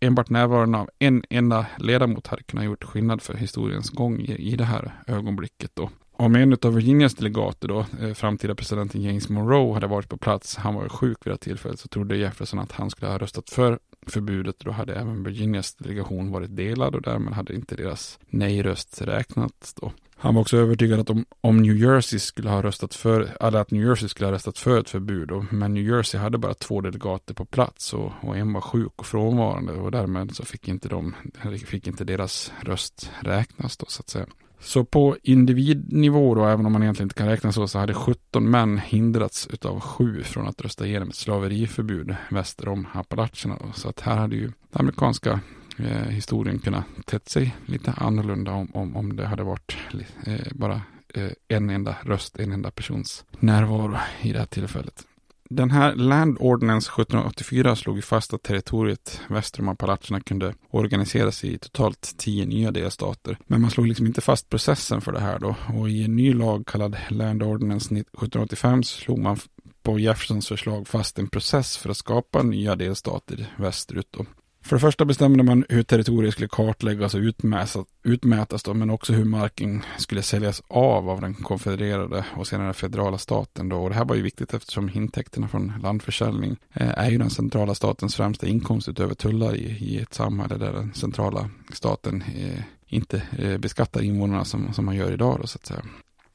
enbart 0.00 0.30
närvaron 0.30 0.74
av 0.74 0.90
en 0.98 1.24
enda 1.30 1.66
ledamot 1.78 2.26
hade 2.26 2.42
kunnat 2.42 2.64
gjort 2.64 2.84
skillnad 2.84 3.22
för 3.22 3.34
historiens 3.34 3.90
gång 3.90 4.20
i, 4.20 4.52
i 4.52 4.56
det 4.56 4.64
här 4.64 4.92
ögonblicket 5.06 5.70
då. 5.74 5.90
Om 6.22 6.34
en 6.34 6.56
av 6.62 6.74
Virginias 6.74 7.14
delegater 7.14 7.68
då, 7.68 7.86
eh, 8.00 8.14
framtida 8.14 8.54
presidenten 8.54 9.02
James 9.02 9.28
Monroe 9.28 9.74
hade 9.74 9.86
varit 9.86 10.08
på 10.08 10.16
plats, 10.16 10.56
han 10.56 10.74
var 10.74 10.88
sjuk 10.88 11.18
vid 11.24 11.32
det 11.32 11.38
tillfället, 11.38 11.78
så 11.78 11.88
trodde 11.88 12.16
Jefferson 12.16 12.58
att 12.58 12.72
han 12.72 12.90
skulle 12.90 13.10
ha 13.10 13.18
röstat 13.18 13.50
för 13.50 13.78
förbudet. 14.06 14.56
Då 14.58 14.70
hade 14.70 14.94
även 14.94 15.24
Virginias 15.24 15.74
delegation 15.74 16.30
varit 16.30 16.56
delad 16.56 16.94
och 16.94 17.02
därmed 17.02 17.34
hade 17.34 17.54
inte 17.54 17.76
deras 17.76 18.18
nej-röst 18.28 19.02
räknats 19.02 19.74
då. 19.74 19.92
Han 20.16 20.34
var 20.34 20.40
också 20.42 20.56
övertygad 20.56 21.00
att 21.00 21.10
om, 21.10 21.24
om 21.40 21.62
New 21.62 21.76
Jersey 21.76 22.18
skulle 22.18 22.50
ha 22.50 22.62
röstat 22.62 22.94
för, 22.94 23.36
eller 23.40 23.58
att 23.58 23.70
New 23.70 23.86
Jersey 23.86 24.08
skulle 24.08 24.26
ha 24.26 24.32
röstat 24.32 24.58
för 24.58 24.80
ett 24.80 24.90
förbud. 24.90 25.28
då, 25.28 25.46
men 25.50 25.74
New 25.74 25.84
Jersey 25.84 26.20
hade 26.20 26.38
bara 26.38 26.54
två 26.54 26.80
delegater 26.80 27.34
på 27.34 27.44
plats 27.44 27.94
och, 27.94 28.12
och 28.20 28.36
en 28.36 28.52
var 28.52 28.60
sjuk 28.60 28.92
och 28.96 29.06
frånvarande 29.06 29.72
och 29.72 29.90
därmed 29.90 30.36
så 30.36 30.44
fick 30.44 30.68
inte, 30.68 30.88
de, 30.88 31.14
fick 31.66 31.86
inte 31.86 32.04
deras 32.04 32.52
röst 32.60 33.10
räknas 33.20 33.76
då 33.76 33.86
så 33.88 34.00
att 34.00 34.08
säga. 34.08 34.26
Så 34.62 34.84
på 34.84 35.16
individnivå 35.22 36.34
då, 36.34 36.46
även 36.46 36.66
om 36.66 36.72
man 36.72 36.82
egentligen 36.82 37.06
inte 37.06 37.14
kan 37.14 37.28
räkna 37.28 37.52
så, 37.52 37.68
så 37.68 37.78
hade 37.78 37.94
17 37.94 38.50
män 38.50 38.78
hindrats 38.78 39.48
utav 39.52 39.80
sju 39.80 40.22
från 40.22 40.48
att 40.48 40.60
rösta 40.60 40.86
igenom 40.86 41.08
ett 41.08 41.14
slaveriförbud 41.14 42.16
väster 42.30 42.68
om 42.68 42.86
Appalacherna. 42.92 43.58
Då. 43.60 43.72
Så 43.74 43.88
att 43.88 44.00
här 44.00 44.16
hade 44.16 44.36
ju 44.36 44.46
den 44.46 44.52
amerikanska 44.72 45.40
eh, 45.78 46.08
historien 46.08 46.58
kunnat 46.58 46.84
tätt 47.04 47.28
sig 47.28 47.56
lite 47.66 47.92
annorlunda 47.96 48.52
om, 48.52 48.68
om, 48.74 48.96
om 48.96 49.16
det 49.16 49.26
hade 49.26 49.42
varit 49.42 49.76
eh, 50.26 50.52
bara 50.52 50.80
eh, 51.14 51.30
en 51.48 51.70
enda 51.70 51.96
röst, 52.02 52.38
en 52.38 52.52
enda 52.52 52.70
persons 52.70 53.24
närvaro 53.38 53.96
i 54.22 54.32
det 54.32 54.38
här 54.38 54.46
tillfället. 54.46 55.06
Den 55.54 55.70
här 55.70 55.94
Land 55.94 56.36
Ordinance 56.40 56.90
1784 56.92 57.76
slog 57.76 58.04
fast 58.04 58.34
att 58.34 58.42
territoriet 58.42 59.20
väster 59.28 59.60
om 59.60 59.68
Appalacherna 59.68 60.20
kunde 60.20 60.54
organiseras 60.70 61.44
i 61.44 61.58
totalt 61.58 62.14
tio 62.16 62.46
nya 62.46 62.70
delstater. 62.70 63.38
Men 63.46 63.60
man 63.60 63.70
slog 63.70 63.86
liksom 63.86 64.06
inte 64.06 64.20
fast 64.20 64.48
processen 64.48 65.00
för 65.00 65.12
det 65.12 65.20
här 65.20 65.38
då. 65.38 65.56
Och 65.74 65.90
i 65.90 66.04
en 66.04 66.16
ny 66.16 66.32
lag 66.32 66.66
kallad 66.66 66.96
Land 67.08 67.42
Ordinance 67.42 67.86
1785 67.94 68.82
slog 68.82 69.18
man 69.18 69.38
på 69.82 69.98
Jeffersons 69.98 70.48
förslag 70.48 70.88
fast 70.88 71.18
en 71.18 71.28
process 71.28 71.76
för 71.76 71.90
att 71.90 71.96
skapa 71.96 72.42
nya 72.42 72.76
delstater 72.76 73.54
västerut. 73.56 74.08
Då. 74.10 74.26
För 74.72 74.76
det 74.76 74.80
första 74.80 75.04
bestämde 75.04 75.42
man 75.42 75.64
hur 75.68 75.82
territoriet 75.82 76.34
skulle 76.34 76.48
kartläggas 76.48 77.14
och 77.14 77.20
utmätas, 77.20 77.76
utmätas 78.02 78.62
då, 78.62 78.74
men 78.74 78.90
också 78.90 79.12
hur 79.12 79.24
marken 79.24 79.82
skulle 79.98 80.22
säljas 80.22 80.62
av 80.68 81.08
av 81.08 81.20
den 81.20 81.34
konfedererade 81.34 82.24
och 82.36 82.46
senare 82.46 82.72
federala 82.72 83.18
staten. 83.18 83.68
Då. 83.68 83.76
Och 83.76 83.90
det 83.90 83.96
här 83.96 84.04
var 84.04 84.16
ju 84.16 84.22
viktigt 84.22 84.54
eftersom 84.54 84.90
intäkterna 84.94 85.48
från 85.48 85.72
landförsäljning 85.82 86.56
eh, 86.72 86.98
är 86.98 87.10
ju 87.10 87.18
den 87.18 87.30
centrala 87.30 87.74
statens 87.74 88.16
främsta 88.16 88.46
inkomst 88.46 88.88
utöver 88.88 89.14
tullar 89.14 89.54
i, 89.54 89.64
i 89.64 89.98
ett 89.98 90.14
samhälle 90.14 90.56
där 90.56 90.72
den 90.72 90.94
centrala 90.94 91.50
staten 91.72 92.24
eh, 92.36 92.62
inte 92.86 93.22
eh, 93.38 93.58
beskattar 93.58 94.02
invånarna 94.02 94.44
som, 94.44 94.72
som 94.72 94.84
man 94.84 94.96
gör 94.96 95.12
idag. 95.12 95.38
Då, 95.40 95.46
så 95.46 95.56
att 95.56 95.66
säga. 95.66 95.82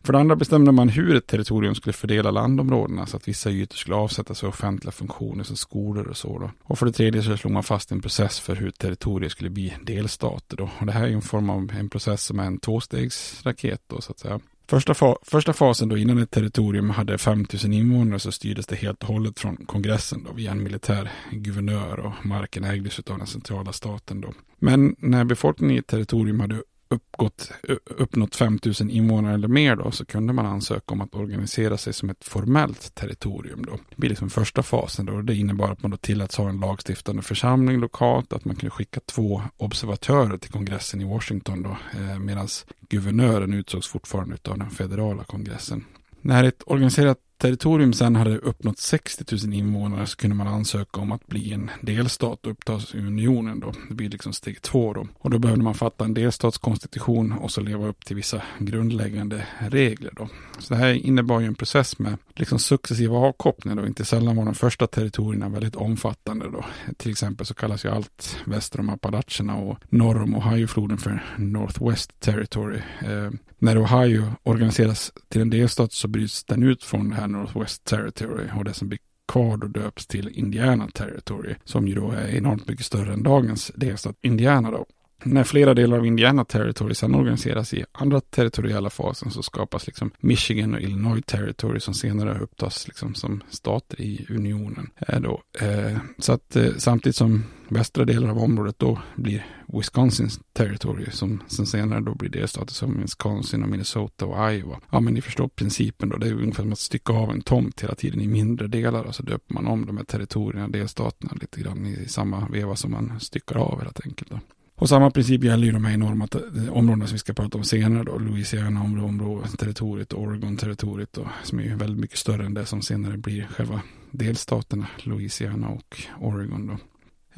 För 0.07 0.13
det 0.13 0.19
andra 0.19 0.35
bestämde 0.35 0.71
man 0.71 0.89
hur 0.89 1.15
ett 1.15 1.27
territorium 1.27 1.75
skulle 1.75 1.93
fördela 1.93 2.31
landområdena 2.31 3.05
så 3.05 3.17
att 3.17 3.27
vissa 3.27 3.51
ytor 3.51 3.75
skulle 3.75 3.95
avsättas 3.95 4.39
för 4.39 4.47
offentliga 4.47 4.91
funktioner 4.91 5.43
som 5.43 5.55
skolor 5.57 6.07
och 6.07 6.17
så. 6.17 6.39
Då. 6.39 6.51
Och 6.63 6.79
för 6.79 6.85
det 6.85 6.91
tredje 6.91 7.23
så 7.23 7.37
slog 7.37 7.53
man 7.53 7.63
fast 7.63 7.91
en 7.91 8.01
process 8.01 8.39
för 8.39 8.55
hur 8.55 8.71
territorier 8.71 9.29
skulle 9.29 9.49
bli 9.49 9.73
delstater. 9.83 10.57
Då. 10.57 10.69
Och 10.79 10.85
det 10.85 10.91
här 10.91 11.07
är 11.07 11.11
en 11.11 11.21
form 11.21 11.49
av 11.49 11.71
en 11.79 11.89
process 11.89 12.23
som 12.23 12.39
är 12.39 12.43
en 12.43 12.59
tvåstegsraket 12.59 13.81
då 13.87 14.01
så 14.01 14.11
att 14.11 14.19
säga. 14.19 14.39
Första, 14.67 14.93
fa 14.93 15.15
första 15.21 15.53
fasen 15.53 15.89
då 15.89 15.97
innan 15.97 16.17
ett 16.17 16.31
territorium 16.31 16.89
hade 16.89 17.17
5000 17.17 17.73
invånare 17.73 18.19
så 18.19 18.31
styrdes 18.31 18.67
det 18.67 18.75
helt 18.75 19.03
och 19.03 19.07
hållet 19.07 19.39
från 19.39 19.55
kongressen 19.55 20.23
då 20.23 20.33
via 20.33 20.51
en 20.51 20.63
militär 20.63 21.11
guvernör 21.31 21.99
och 21.99 22.25
marken 22.25 22.63
ägdes 22.63 22.99
av 22.99 23.17
den 23.17 23.27
centrala 23.27 23.73
staten 23.73 24.21
då. 24.21 24.33
Men 24.59 24.95
när 24.99 25.23
befolkningen 25.23 25.75
i 25.75 25.79
ett 25.79 25.87
territorium 25.87 26.39
hade 26.39 26.61
uppgått, 26.89 27.51
uppnått 27.85 28.35
5000 28.35 28.89
invånare 28.89 29.33
eller 29.33 29.47
mer 29.47 29.75
då, 29.75 29.91
så 29.91 30.05
kunde 30.05 30.33
man 30.33 30.45
ansöka 30.45 30.93
om 30.93 31.01
att 31.01 31.15
organisera 31.15 31.77
sig 31.77 31.93
som 31.93 32.09
ett 32.09 32.23
formellt 32.25 32.95
territorium. 32.95 33.65
Då. 33.65 33.71
Det 33.71 33.95
blir 33.95 34.09
liksom 34.09 34.29
första 34.29 34.63
fasen 34.63 35.05
då. 35.05 35.21
Det 35.21 35.35
innebar 35.35 35.71
att 35.71 35.81
man 35.81 35.91
då 35.91 35.97
tilläts 35.97 36.37
ha 36.37 36.49
en 36.49 36.59
lagstiftande 36.59 37.21
församling 37.21 37.79
lokalt, 37.79 38.33
att 38.33 38.45
man 38.45 38.55
kunde 38.55 38.71
skicka 38.71 38.99
två 39.05 39.41
observatörer 39.57 40.37
till 40.37 40.51
kongressen 40.51 41.01
i 41.01 41.05
Washington 41.05 41.63
då, 41.63 41.77
eh, 41.99 42.19
medan 42.19 42.47
guvernören 42.89 43.53
utsågs 43.53 43.87
fortfarande 43.87 44.37
av 44.49 44.57
den 44.57 44.69
federala 44.69 45.23
kongressen. 45.23 45.85
När 46.21 46.43
ett 46.43 46.63
organiserat 46.65 47.17
territorium 47.37 47.93
sen 47.93 48.15
hade 48.15 48.37
uppnått 48.37 48.79
60 48.79 49.35
000 49.45 49.53
invånare 49.53 50.05
så 50.05 50.17
kunde 50.17 50.35
man 50.35 50.47
ansöka 50.47 51.01
om 51.01 51.11
att 51.11 51.27
bli 51.27 51.53
en 51.53 51.71
delstat 51.81 52.45
och 52.45 52.51
upptas 52.51 52.95
i 52.95 52.97
unionen 52.97 53.59
då. 53.59 53.73
Det 53.89 53.93
blir 53.95 54.09
liksom 54.09 54.33
steg 54.33 54.61
två 54.61 54.93
då. 54.93 55.07
Och 55.19 55.29
då 55.29 55.39
behövde 55.39 55.63
man 55.63 55.73
fatta 55.73 56.05
en 56.05 56.13
delstatskonstitution 56.13 57.31
och 57.31 57.51
så 57.51 57.61
leva 57.61 57.87
upp 57.87 58.05
till 58.05 58.15
vissa 58.15 58.41
grundläggande 58.59 59.47
regler 59.59 60.11
då. 60.15 60.29
Så 60.59 60.73
det 60.73 60.79
här 60.79 60.93
innebar 60.93 61.39
ju 61.39 61.45
en 61.47 61.55
process 61.55 61.99
med 61.99 62.17
liksom 62.35 62.59
successiva 62.59 63.17
avkopplingar 63.17 63.81
och 63.81 63.87
Inte 63.87 64.05
sällan 64.05 64.35
var 64.35 64.45
de 64.45 64.55
första 64.55 64.87
territorierna 64.87 65.49
väldigt 65.49 65.75
omfattande 65.75 66.51
då. 66.51 66.65
Till 66.97 67.11
exempel 67.11 67.45
så 67.45 67.53
kallas 67.53 67.85
ju 67.85 67.89
allt 67.89 68.37
väster 68.45 68.79
om 68.79 68.89
Appalacherna 68.89 69.55
och 69.55 69.77
norr 69.89 70.21
om 70.21 70.35
Ohiofloden 70.35 70.97
för 70.97 71.23
Northwest 71.37 72.19
Territory. 72.19 72.81
Eh, 73.01 73.31
när 73.59 73.83
Ohio 73.83 74.33
organiseras 74.43 75.13
till 75.29 75.41
en 75.41 75.49
delstat 75.49 75.93
så 75.93 76.07
bryts 76.07 76.43
den 76.43 76.63
ut 76.63 76.83
från 76.83 77.09
det 77.09 77.15
här 77.15 77.26
Northwest 77.27 77.83
Territory 77.83 78.47
och 78.57 78.63
det 78.63 78.73
som 78.73 78.87
blir 78.87 78.99
kvar 79.27 79.57
då 79.57 79.67
döps 79.67 80.07
till 80.07 80.29
Indiana 80.29 80.87
Territory 80.87 81.55
som 81.63 81.87
ju 81.87 81.95
då 81.95 82.11
är 82.11 82.27
enormt 82.27 82.67
mycket 82.67 82.85
större 82.85 83.13
än 83.13 83.23
dagens 83.23 83.71
delstat 83.75 84.15
Indiana 84.21 84.71
då. 84.71 84.85
När 85.23 85.43
flera 85.43 85.73
delar 85.73 85.97
av 85.97 86.05
Indiana 86.05 86.45
Territory 86.45 86.95
sedan 86.95 87.15
organiseras 87.15 87.73
i 87.73 87.85
andra 87.91 88.21
territoriella 88.21 88.89
fasen 88.89 89.31
så 89.31 89.43
skapas 89.43 89.87
liksom 89.87 90.11
Michigan 90.19 90.73
och 90.73 90.81
Illinois 90.81 91.25
Territory 91.25 91.79
som 91.79 91.93
senare 91.93 92.39
upptas 92.39 92.87
liksom 92.87 93.15
som 93.15 93.43
stater 93.49 94.01
i 94.01 94.25
unionen. 94.29 94.89
Äh 95.07 95.19
då. 95.19 95.41
Eh, 95.59 95.97
så 96.17 96.33
att 96.33 96.55
eh, 96.55 96.69
samtidigt 96.77 97.15
som 97.15 97.43
västra 97.69 98.05
delar 98.05 98.29
av 98.29 98.37
området 98.37 98.79
då 98.79 98.99
blir 99.15 99.45
Wisconsins 99.73 100.39
territory 100.53 101.05
som 101.11 101.43
sen 101.47 101.65
senare 101.65 102.01
då 102.01 102.15
blir 102.15 102.29
delstater 102.29 102.73
som 102.73 103.01
Wisconsin 103.01 103.63
och 103.63 103.69
Minnesota 103.69 104.25
och 104.25 104.53
Iowa. 104.53 104.79
Ja 104.91 104.99
men 104.99 105.13
ni 105.13 105.21
förstår 105.21 105.47
principen 105.47 106.09
då. 106.09 106.17
Det 106.17 106.27
är 106.27 106.33
ungefär 106.33 106.63
som 106.63 106.71
att 106.71 106.79
stycka 106.79 107.13
av 107.13 107.31
en 107.31 107.41
tomt 107.41 107.83
hela 107.83 107.95
tiden 107.95 108.21
i 108.21 108.27
mindre 108.27 108.67
delar 108.67 109.03
och 109.03 109.15
så 109.15 109.23
döper 109.23 109.53
man 109.53 109.67
om 109.67 109.85
de 109.85 109.97
här 109.97 110.03
territorierna, 110.03 110.67
delstaterna 110.67 111.33
lite 111.41 111.61
grann 111.61 111.85
i 111.85 112.07
samma 112.07 112.47
veva 112.49 112.75
som 112.75 112.91
man 112.91 113.19
styckar 113.19 113.55
av 113.55 113.81
helt 113.81 114.05
enkelt. 114.05 114.29
Då. 114.29 114.39
Och 114.79 114.89
samma 114.89 115.11
princip 115.11 115.43
gäller 115.43 115.65
ju 115.65 115.71
de 115.71 115.85
här 115.85 115.93
enorma 115.93 116.27
områdena 116.71 117.07
som 117.07 117.15
vi 117.15 117.19
ska 117.19 117.33
prata 117.33 117.57
om 117.57 117.63
senare 117.63 118.03
då. 118.03 118.17
Louisiana 118.17 118.81
området, 118.81 119.59
territoriet, 119.59 120.13
och 120.13 120.21
Oregon-territoriet 120.21 121.13
då, 121.13 121.27
som 121.43 121.59
är 121.59 121.75
väldigt 121.75 121.99
mycket 121.99 122.17
större 122.17 122.45
än 122.45 122.53
det 122.53 122.65
som 122.65 122.81
senare 122.81 123.17
blir 123.17 123.47
själva 123.51 123.81
delstaterna, 124.11 124.87
Louisiana 125.03 125.67
och 125.67 125.97
Oregon 126.19 126.67
då. 126.67 126.77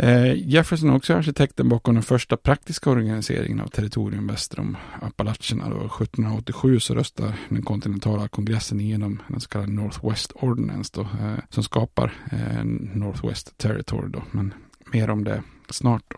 Eh, 0.06 0.50
Jefferson 0.50 0.90
är 0.90 0.96
också 0.96 1.14
arkitekten 1.14 1.70
bakom 1.70 1.94
den 1.94 2.04
första 2.04 2.38
praktiska 2.38 2.90
organiseringen 2.90 3.62
av 3.62 3.68
territorium 3.68 4.28
väster 4.28 4.60
om 4.60 4.78
Appalacherna. 5.02 5.70
Då. 5.70 5.76
1787 5.76 6.80
så 6.80 6.96
röstar 6.96 7.34
den 7.50 7.64
kontinentala 7.64 8.28
kongressen 8.28 8.80
igenom 8.80 9.22
den 9.28 9.40
så 9.40 9.50
kallade 9.50 9.72
Northwest 9.72 10.32
Ordinance 10.36 10.92
då, 10.96 11.02
eh, 11.02 11.40
som 11.50 11.64
skapar 11.64 12.14
eh, 12.32 12.64
Northwest 12.94 13.58
Territory. 13.58 14.10
Då. 14.10 14.24
Men 14.32 14.54
mer 14.94 15.10
om 15.10 15.24
det 15.24 15.44
snart. 15.70 16.04
Då. 16.08 16.18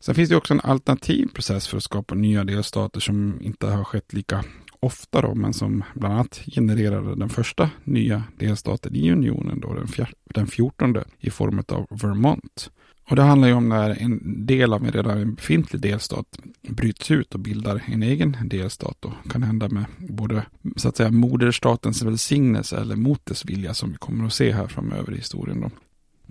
Sen 0.00 0.14
finns 0.14 0.30
det 0.30 0.36
också 0.36 0.54
en 0.54 0.60
alternativ 0.60 1.28
process 1.34 1.66
för 1.66 1.76
att 1.76 1.82
skapa 1.82 2.14
nya 2.14 2.44
delstater 2.44 3.00
som 3.00 3.38
inte 3.40 3.66
har 3.66 3.84
skett 3.84 4.12
lika 4.12 4.44
ofta 4.80 5.20
då, 5.20 5.34
men 5.34 5.52
som 5.52 5.84
bland 5.94 6.14
annat 6.14 6.40
genererade 6.46 7.14
den 7.14 7.28
första 7.28 7.70
nya 7.84 8.22
delstaten 8.38 8.94
i 8.94 9.12
unionen 9.12 9.60
då, 9.60 9.74
den, 9.74 9.88
fjär, 9.88 10.10
den 10.24 10.46
14 10.46 10.96
i 11.20 11.30
form 11.30 11.62
av 11.68 11.86
Vermont. 11.90 12.70
Och 13.10 13.16
det 13.16 13.22
handlar 13.22 13.48
ju 13.48 13.54
om 13.54 13.68
när 13.68 14.02
en 14.02 14.46
del 14.46 14.72
av 14.72 14.84
en 14.84 14.92
redan 14.92 15.34
befintlig 15.34 15.82
delstat 15.82 16.38
bryts 16.68 17.10
ut 17.10 17.34
och 17.34 17.40
bildar 17.40 17.82
en 17.86 18.02
egen 18.02 18.36
delstat. 18.44 19.04
Och 19.04 19.30
kan 19.30 19.42
hända 19.42 19.68
med 19.68 19.84
både 19.98 20.46
så 20.76 20.88
att 20.88 20.96
säga 20.96 21.10
moderstatens 21.10 22.02
välsignelse 22.02 22.76
eller 22.76 22.96
mot 22.96 23.26
dess 23.26 23.44
vilja 23.44 23.74
som 23.74 23.90
vi 23.90 23.96
kommer 23.96 24.26
att 24.26 24.32
se 24.32 24.52
här 24.52 24.66
framöver 24.66 25.12
i 25.12 25.16
historien. 25.16 25.60
Då. 25.60 25.70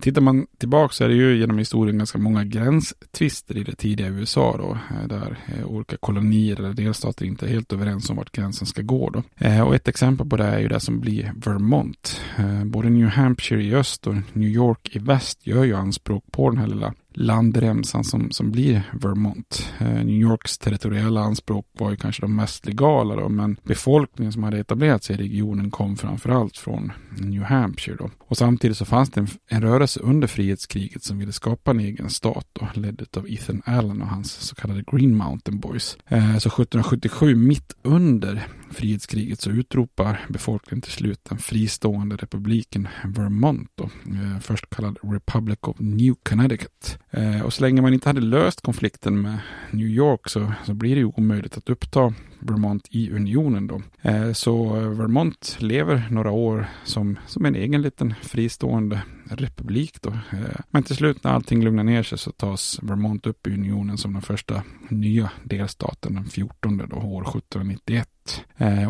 Tittar 0.00 0.20
man 0.20 0.46
tillbaka 0.58 0.92
så 0.92 1.04
är 1.04 1.08
det 1.08 1.14
ju 1.14 1.38
genom 1.38 1.58
historien 1.58 1.98
ganska 1.98 2.18
många 2.18 2.44
gränstvister 2.44 3.56
i 3.56 3.64
det 3.64 3.74
tidiga 3.74 4.08
USA 4.08 4.56
då. 4.56 4.78
Eh, 4.96 5.08
där 5.08 5.38
eh, 5.46 5.66
olika 5.66 5.96
kolonier 5.96 6.58
eller 6.58 6.72
delstater 6.72 7.24
inte 7.24 7.46
är 7.46 7.50
helt 7.50 7.72
överens 7.72 8.10
om 8.10 8.16
vart 8.16 8.32
gränsen 8.32 8.66
ska 8.66 8.82
gå 8.82 9.10
då. 9.10 9.22
Eh, 9.36 9.60
och 9.60 9.74
ett 9.74 9.88
exempel 9.88 10.28
på 10.28 10.36
det 10.36 10.44
är 10.44 10.58
ju 10.58 10.68
det 10.68 10.80
som 10.80 11.00
blir 11.00 11.32
Vermont. 11.36 12.20
Både 12.64 12.90
New 12.90 13.08
Hampshire 13.08 13.62
i 13.62 13.74
öst 13.74 14.06
och 14.06 14.14
New 14.32 14.48
York 14.48 14.96
i 14.96 14.98
väst 14.98 15.46
gör 15.46 15.64
ju 15.64 15.74
anspråk 15.74 16.24
på 16.30 16.50
den 16.50 16.58
här 16.58 16.66
lilla 16.66 16.94
landremsan 17.16 18.04
som, 18.04 18.30
som 18.30 18.50
blir 18.50 18.82
Vermont. 18.92 19.72
Eh, 19.78 20.04
New 20.04 20.20
Yorks 20.20 20.58
territoriella 20.58 21.20
anspråk 21.20 21.66
var 21.72 21.90
ju 21.90 21.96
kanske 21.96 22.22
de 22.22 22.36
mest 22.36 22.66
legala 22.66 23.16
då, 23.16 23.28
men 23.28 23.56
befolkningen 23.62 24.32
som 24.32 24.42
hade 24.42 24.58
etablerat 24.58 25.04
sig 25.04 25.14
i 25.14 25.18
regionen 25.18 25.70
kom 25.70 25.96
framförallt 25.96 26.56
från 26.56 26.92
New 27.18 27.42
Hampshire 27.42 27.96
då. 27.96 28.10
Och 28.18 28.36
samtidigt 28.36 28.76
så 28.76 28.84
fanns 28.84 29.10
det 29.10 29.20
en, 29.20 29.28
en 29.48 29.62
rörelse 29.62 30.00
under 30.00 30.28
frihetskriget 30.28 31.02
som 31.02 31.18
ville 31.18 31.32
skapa 31.32 31.70
en 31.70 31.80
egen 31.80 32.10
stat 32.10 32.46
då, 32.52 32.68
ledd 32.74 33.06
av 33.16 33.30
Ethan 33.30 33.62
Allen 33.64 34.02
och 34.02 34.08
hans 34.08 34.32
så 34.32 34.54
kallade 34.54 34.84
Green 34.92 35.16
Mountain 35.16 35.58
Boys. 35.58 35.98
Eh, 36.06 36.38
så 36.38 36.48
1777, 36.48 37.34
mitt 37.34 37.72
under 37.82 38.46
frihetskriget 38.70 39.40
så 39.40 39.50
utropar 39.50 40.26
befolkningen 40.28 40.82
till 40.82 40.92
slut 40.92 41.24
den 41.28 41.38
fristående 41.38 42.16
republiken 42.16 42.88
Vermont 43.04 43.70
då, 43.74 43.84
eh, 43.84 44.40
först 44.40 44.70
kallad 44.70 44.98
Republic 45.02 45.58
of 45.60 45.76
New 45.78 46.14
Connecticut. 46.22 46.98
Eh, 47.10 47.40
och 47.40 47.52
så 47.52 47.62
länge 47.62 47.82
man 47.82 47.94
inte 47.94 48.08
hade 48.08 48.20
löst 48.20 48.60
konflikten 48.60 49.20
med 49.20 49.38
New 49.70 49.86
York 49.86 50.28
så, 50.28 50.52
så 50.66 50.74
blir 50.74 50.94
det 50.94 51.00
ju 51.00 51.06
omöjligt 51.06 51.56
att 51.56 51.70
uppta 51.70 52.14
Vermont 52.40 52.88
i 52.90 53.10
unionen 53.10 53.66
då. 53.66 53.82
Eh, 54.02 54.32
så 54.32 54.76
eh, 54.76 54.88
Vermont 54.88 55.56
lever 55.60 56.08
några 56.10 56.30
år 56.30 56.66
som, 56.84 57.18
som 57.26 57.44
en 57.44 57.54
egen 57.54 57.82
liten 57.82 58.14
fristående 58.22 59.02
republik 59.24 60.02
då. 60.02 60.10
Eh, 60.10 60.60
men 60.70 60.82
till 60.82 60.96
slut 60.96 61.24
när 61.24 61.30
allting 61.30 61.64
lugnar 61.64 61.84
ner 61.84 62.02
sig 62.02 62.18
så 62.18 62.30
tas 62.30 62.78
Vermont 62.82 63.26
upp 63.26 63.46
i 63.46 63.50
unionen 63.50 63.98
som 63.98 64.12
den 64.12 64.22
första 64.22 64.62
nya 64.88 65.30
delstaten 65.44 66.14
den 66.14 66.24
14 66.24 66.78
då, 66.78 66.96
år 66.96 67.22
1791. 67.22 68.08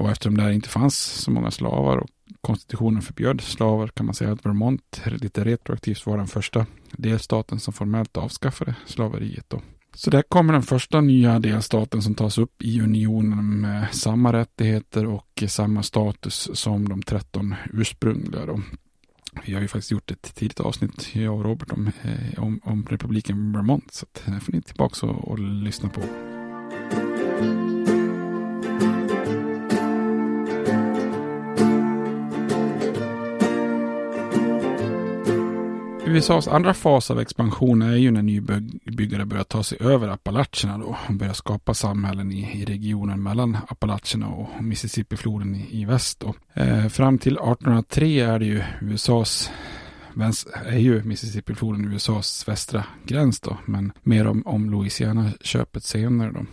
Och 0.01 0.11
eftersom 0.11 0.37
det 0.37 0.55
inte 0.55 0.69
fanns 0.69 0.97
så 0.97 1.31
många 1.31 1.51
slavar 1.51 1.97
och 1.97 2.09
konstitutionen 2.41 3.03
förbjöd 3.03 3.41
slavar 3.41 3.89
kan 3.89 4.07
man 4.07 4.15
säga 4.15 4.33
att 4.33 4.47
Vermont 4.47 5.03
lite 5.07 5.45
retroaktivt 5.45 6.07
var 6.07 6.17
den 6.17 6.27
första 6.27 6.67
delstaten 6.93 7.61
som 7.61 7.73
formellt 7.73 8.17
avskaffade 8.17 8.75
slaveriet. 8.87 9.45
Då. 9.49 9.61
Så 9.97 10.11
där 10.11 10.23
kommer 10.23 10.53
den 10.53 10.63
första 10.63 11.01
nya 11.01 11.39
delstaten 11.39 12.03
som 12.03 12.15
tas 12.15 12.39
upp 12.39 12.63
i 12.63 12.81
unionen 12.81 13.61
med 13.61 13.95
samma 13.95 14.33
rättigheter 14.33 15.07
och 15.07 15.45
samma 15.49 15.83
status 15.83 16.51
som 16.53 16.89
de 16.89 17.03
13 17.03 17.55
ursprungliga. 17.73 18.47
Då. 18.47 18.61
Vi 19.47 19.55
har 19.55 19.61
ju 19.61 19.69
faktiskt 19.69 19.91
gjort 19.91 20.11
ett 20.11 20.35
tidigt 20.35 20.61
avsnitt, 20.61 21.15
jag 21.15 21.35
och 21.35 21.45
Robert, 21.45 21.73
om, 21.73 21.91
eh, 22.03 22.43
om, 22.43 22.61
om 22.65 22.87
republiken 22.91 23.53
Vermont. 23.53 23.93
Så 23.93 24.07
det 24.13 24.33
eh, 24.33 24.39
får 24.39 24.53
ni 24.53 24.63
tillbaka 24.63 25.07
och, 25.07 25.29
och 25.29 25.39
lyssna 25.39 25.89
på. 25.89 26.01
USAs 36.07 36.49
andra 36.49 36.75
fas 36.75 37.11
av 37.11 37.21
expansion 37.21 37.83
är 37.83 37.97
ju 37.97 38.11
när 38.11 38.23
nybyggare 38.97 39.25
börjar 39.27 39.45
ta 39.45 39.63
sig 39.63 39.79
över 39.81 40.09
Appalacherna 40.09 40.79
då 40.79 40.97
och 41.09 41.15
börjar 41.15 41.33
skapa 41.33 41.75
samhällen 41.75 42.33
i, 42.33 42.61
i 42.61 42.65
regionen 42.65 43.23
mellan 43.23 43.57
Appalacherna 43.69 44.29
och 44.29 44.63
Mississippifloden 44.63 45.55
i, 45.55 45.81
i 45.81 45.85
väst. 45.85 46.21
Då. 46.21 46.35
Eh, 46.55 46.89
fram 46.89 47.19
till 47.19 47.33
1803 47.33 48.21
är 48.21 48.39
det 48.39 48.45
ju 48.45 48.63
USAs 48.81 49.51
är 50.67 50.79
ju 50.79 51.03
Mississippifloden 51.03 51.93
USAs 51.93 52.49
västra 52.49 52.85
gräns 53.05 53.41
då, 53.41 53.57
men 53.65 53.93
mer 54.03 54.27
om, 54.27 54.47
om 54.47 54.71
Louisiana-köpet 54.71 55.85
senare 55.85 56.31
då. 56.31 56.47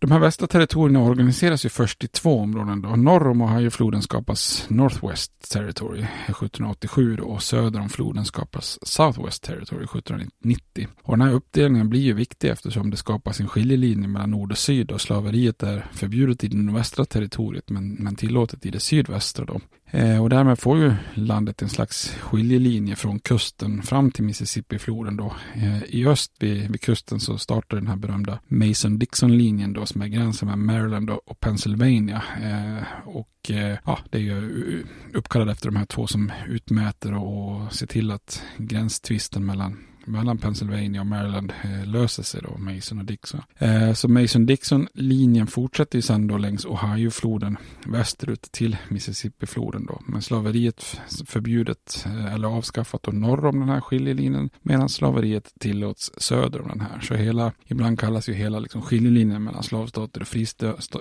De 0.00 0.10
här 0.10 0.18
västra 0.18 0.46
territorierna 0.46 1.02
organiseras 1.02 1.64
ju 1.64 1.68
först 1.68 2.04
i 2.04 2.08
två 2.08 2.38
områden. 2.38 2.82
Då. 2.82 2.88
Norr 2.88 3.28
om 3.28 3.42
Ohiofloden 3.42 4.02
skapas 4.02 4.66
Northwest 4.68 5.50
Territory 5.52 6.00
1787 6.00 7.16
då, 7.16 7.24
och 7.24 7.42
söder 7.42 7.80
om 7.80 7.88
floden 7.88 8.24
skapas 8.24 8.78
Southwest 8.82 9.42
Territory 9.42 9.84
1790. 9.84 10.88
Och 11.02 11.18
den 11.18 11.26
här 11.26 11.34
uppdelningen 11.34 11.88
blir 11.88 12.00
ju 12.00 12.12
viktig 12.12 12.48
eftersom 12.48 12.90
det 12.90 12.96
skapas 12.96 13.40
en 13.40 13.48
skiljelinje 13.48 14.08
mellan 14.08 14.30
nord 14.30 14.52
och 14.52 14.58
syd 14.58 14.90
och 14.90 15.00
slaveriet 15.00 15.62
är 15.62 15.86
förbjudet 15.92 16.44
i 16.44 16.48
det 16.48 16.56
nordvästra 16.56 17.04
territoriet 17.04 17.70
men, 17.70 17.94
men 17.94 18.16
tillåtet 18.16 18.66
i 18.66 18.70
det 18.70 18.80
sydvästra. 18.80 19.44
Då. 19.44 19.60
Eh, 19.90 20.22
och 20.22 20.30
därmed 20.30 20.58
får 20.58 20.78
ju 20.78 20.94
landet 21.14 21.62
en 21.62 21.68
slags 21.68 22.14
skiljelinje 22.20 22.96
från 22.96 23.18
kusten 23.18 23.82
fram 23.82 24.10
till 24.10 24.24
Mississippifloden 24.24 25.16
då. 25.16 25.34
Eh, 25.54 25.84
I 25.84 26.06
öst 26.06 26.32
vid, 26.38 26.70
vid, 26.70 26.80
kusten 26.80 27.20
så 27.20 27.38
startar 27.38 27.76
den 27.76 27.86
här 27.86 27.96
berömda 27.96 28.38
Mason-Dixon-linjen 28.48 29.72
då 29.72 29.86
som 29.86 30.02
är 30.02 30.06
gränsen 30.06 30.48
mellan 30.48 30.66
Maryland 30.66 31.10
och 31.10 31.40
Pennsylvania. 31.40 32.22
Eh, 32.42 33.08
och 33.08 33.50
eh, 33.50 33.78
ja, 33.84 33.98
det 34.10 34.18
är 34.18 34.22
ju 34.22 34.84
uppkallad 35.14 35.50
efter 35.50 35.66
de 35.70 35.76
här 35.76 35.86
två 35.86 36.06
som 36.06 36.32
utmäter 36.48 37.14
och 37.14 37.72
ser 37.72 37.86
till 37.86 38.10
att 38.10 38.42
gränstvisten 38.56 39.46
mellan 39.46 39.76
mellan 40.10 40.38
Pennsylvania 40.38 41.00
och 41.00 41.06
Maryland 41.06 41.52
eh, 41.64 41.86
löser 41.86 42.22
sig 42.22 42.40
då, 42.42 42.58
Mason 42.58 42.98
och 42.98 43.04
Dixon. 43.04 43.40
Eh, 43.58 43.92
så 43.92 44.08
Mason-Dixon-linjen 44.08 45.46
fortsätter 45.46 45.98
ju 45.98 46.02
sen 46.02 46.26
då 46.26 46.38
längs 46.38 46.64
Ohio-floden 46.64 47.56
västerut 47.86 48.42
till 48.42 48.76
Mississippi-floden 48.88 49.86
då. 49.86 50.00
Men 50.06 50.22
slaveriet 50.22 51.00
förbjudet 51.26 52.06
eh, 52.06 52.34
eller 52.34 52.48
avskaffat 52.48 53.02
då 53.02 53.12
norr 53.12 53.46
om 53.46 53.60
den 53.60 53.68
här 53.68 53.80
skiljelinjen 53.80 54.50
medan 54.62 54.88
slaveriet 54.88 55.52
tillåts 55.58 56.12
söder 56.16 56.62
om 56.62 56.68
den 56.68 56.80
här. 56.80 57.00
Så 57.00 57.14
hela, 57.14 57.52
ibland 57.66 58.00
kallas 58.00 58.28
ju 58.28 58.32
hela 58.32 58.58
liksom 58.58 58.82
skiljelinjen 58.82 59.44
mellan 59.44 59.62
slavstater 59.62 60.20
och 60.20 60.28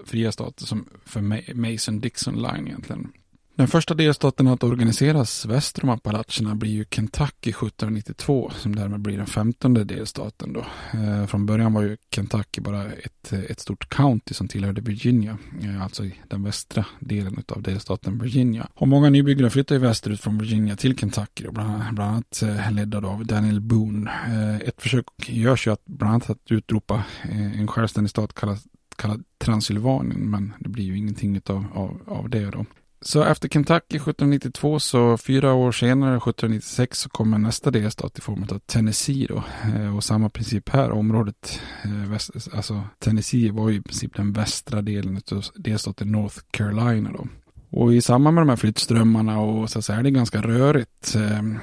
fria 0.07 0.31
stater 0.31 0.65
som 0.65 0.85
för 1.05 1.21
Mason-Dixon-line 1.53 2.67
egentligen. 2.67 3.07
Den 3.59 3.67
första 3.67 3.93
delstaten 3.93 4.47
att 4.47 4.63
organiseras 4.63 5.45
väster 5.45 5.83
om 5.83 5.89
Appalacherna 5.89 6.55
blir 6.55 6.71
ju 6.71 6.85
Kentucky 6.91 7.49
1792 7.49 8.51
som 8.55 8.75
därmed 8.75 8.99
blir 8.99 9.17
den 9.17 9.25
femtonde 9.25 9.83
delstaten 9.83 10.53
då. 10.53 10.65
Eh, 10.93 11.25
från 11.25 11.45
början 11.45 11.73
var 11.73 11.81
ju 11.81 11.97
Kentucky 12.15 12.61
bara 12.61 12.85
ett, 12.85 13.33
ett 13.33 13.59
stort 13.59 13.89
county 13.89 14.33
som 14.33 14.47
tillhörde 14.47 14.81
Virginia, 14.81 15.37
eh, 15.63 15.83
alltså 15.83 16.05
i 16.05 16.15
den 16.27 16.43
västra 16.43 16.85
delen 16.99 17.43
av 17.47 17.61
delstaten 17.61 18.19
Virginia. 18.19 18.67
Och 18.73 18.87
många 18.87 19.09
nybyggare 19.09 19.49
flyttade 19.49 19.79
västerut 19.79 20.21
från 20.21 20.37
Virginia 20.37 20.75
till 20.75 20.97
Kentucky 20.97 21.43
då, 21.43 21.51
bland, 21.51 21.95
bland 21.95 22.11
annat 22.11 22.41
eh, 22.41 22.71
ledda 22.71 22.97
av 22.97 23.25
Daniel 23.25 23.61
Boone. 23.61 24.11
Eh, 24.27 24.67
ett 24.67 24.81
försök 24.81 25.05
görs 25.17 25.67
ju 25.67 25.71
att 25.71 25.85
bland 25.85 26.13
annat 26.13 26.29
att 26.29 26.51
utropa 26.51 27.03
eh, 27.23 27.59
en 27.59 27.67
självständig 27.67 28.09
stat 28.09 28.33
kallad 28.33 28.59
kallad 28.95 29.23
Transylvanien, 29.37 30.29
men 30.29 30.53
det 30.59 30.69
blir 30.69 30.83
ju 30.83 30.97
ingenting 30.97 31.41
av, 31.45 31.65
av, 31.73 32.01
av 32.07 32.29
det 32.29 32.45
då. 32.45 32.65
Så 33.01 33.23
efter 33.23 33.49
Kentucky 33.49 33.95
1792 33.95 34.79
så 34.79 35.17
fyra 35.17 35.53
år 35.53 35.71
senare, 35.71 36.17
1796, 36.17 36.99
så 36.99 37.09
kommer 37.09 37.37
nästa 37.37 37.71
delstat 37.71 38.17
i 38.17 38.21
form 38.21 38.43
av 38.51 38.59
Tennessee 38.59 39.27
då. 39.29 39.43
Eh, 39.75 39.95
och 39.95 40.03
samma 40.03 40.29
princip 40.29 40.69
här, 40.69 40.91
området, 40.91 41.61
eh, 41.83 42.11
alltså 42.57 42.83
Tennessee 42.99 43.51
var 43.51 43.69
ju 43.69 43.75
i 43.75 43.81
princip 43.81 44.15
den 44.15 44.33
västra 44.33 44.81
delen 44.81 45.21
av 45.31 45.45
delstaten 45.55 46.11
North 46.11 46.37
Carolina 46.51 47.11
då. 47.11 47.27
Och 47.71 47.93
i 47.93 48.01
samband 48.01 48.35
med 48.35 48.41
de 48.41 48.49
här 48.49 48.55
flyttströmmarna 48.55 49.39
och 49.39 49.69
så, 49.69 49.81
så 49.81 49.93
är 49.93 50.03
det 50.03 50.11
ganska 50.11 50.41
rörigt. 50.41 51.15
Ehm, 51.15 51.59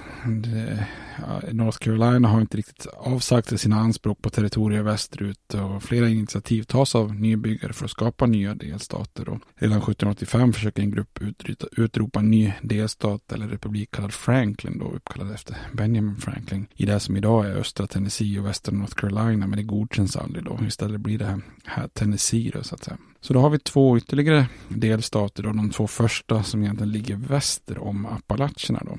North 1.52 1.78
Carolina 1.78 2.28
har 2.28 2.40
inte 2.40 2.56
riktigt 2.56 2.86
avsagt 2.86 3.48
sig 3.48 3.58
sina 3.58 3.76
anspråk 3.76 4.22
på 4.22 4.30
territorier 4.30 4.82
västerut 4.82 5.54
och 5.54 5.82
flera 5.82 6.08
initiativ 6.08 6.62
tas 6.62 6.94
av 6.94 7.14
nybyggare 7.14 7.72
för 7.72 7.84
att 7.84 7.90
skapa 7.90 8.26
nya 8.26 8.54
delstater. 8.54 9.28
Och 9.28 9.40
redan 9.54 9.78
1785 9.78 10.52
försöker 10.52 10.82
en 10.82 10.90
grupp 10.90 11.22
utryta, 11.22 11.66
utropa 11.76 12.20
en 12.20 12.30
ny 12.30 12.52
delstat 12.62 13.32
eller 13.32 13.48
republik 13.48 13.90
kallad 13.90 14.12
Franklin, 14.12 14.78
då 14.78 14.92
uppkallad 14.92 15.32
efter 15.32 15.56
Benjamin 15.72 16.16
Franklin, 16.16 16.66
i 16.74 16.86
det 16.86 17.00
som 17.00 17.16
idag 17.16 17.46
är 17.46 17.56
östra 17.56 17.86
Tennessee 17.86 18.38
och 18.38 18.46
västra 18.46 18.76
North 18.76 18.94
Carolina, 18.94 19.46
men 19.46 19.56
det 19.56 19.62
godkänns 19.62 20.16
aldrig 20.16 20.44
då. 20.44 20.58
Istället 20.66 21.00
blir 21.00 21.18
det 21.18 21.26
här, 21.26 21.40
här 21.64 21.88
Tennessee 21.88 22.50
då, 22.54 22.62
så 22.62 22.74
att 22.74 22.84
säga. 22.84 22.96
Så 23.26 23.32
då 23.32 23.40
har 23.40 23.50
vi 23.50 23.58
två 23.58 23.98
ytterligare 23.98 24.48
delstater 24.68 25.46
och 25.46 25.56
de 25.56 25.70
två 25.70 25.86
första 25.86 26.42
som 26.42 26.62
egentligen 26.62 26.92
ligger 26.92 27.16
väster 27.16 27.78
om 27.78 28.06
Appalacherna 28.06 28.82
då. 28.86 28.98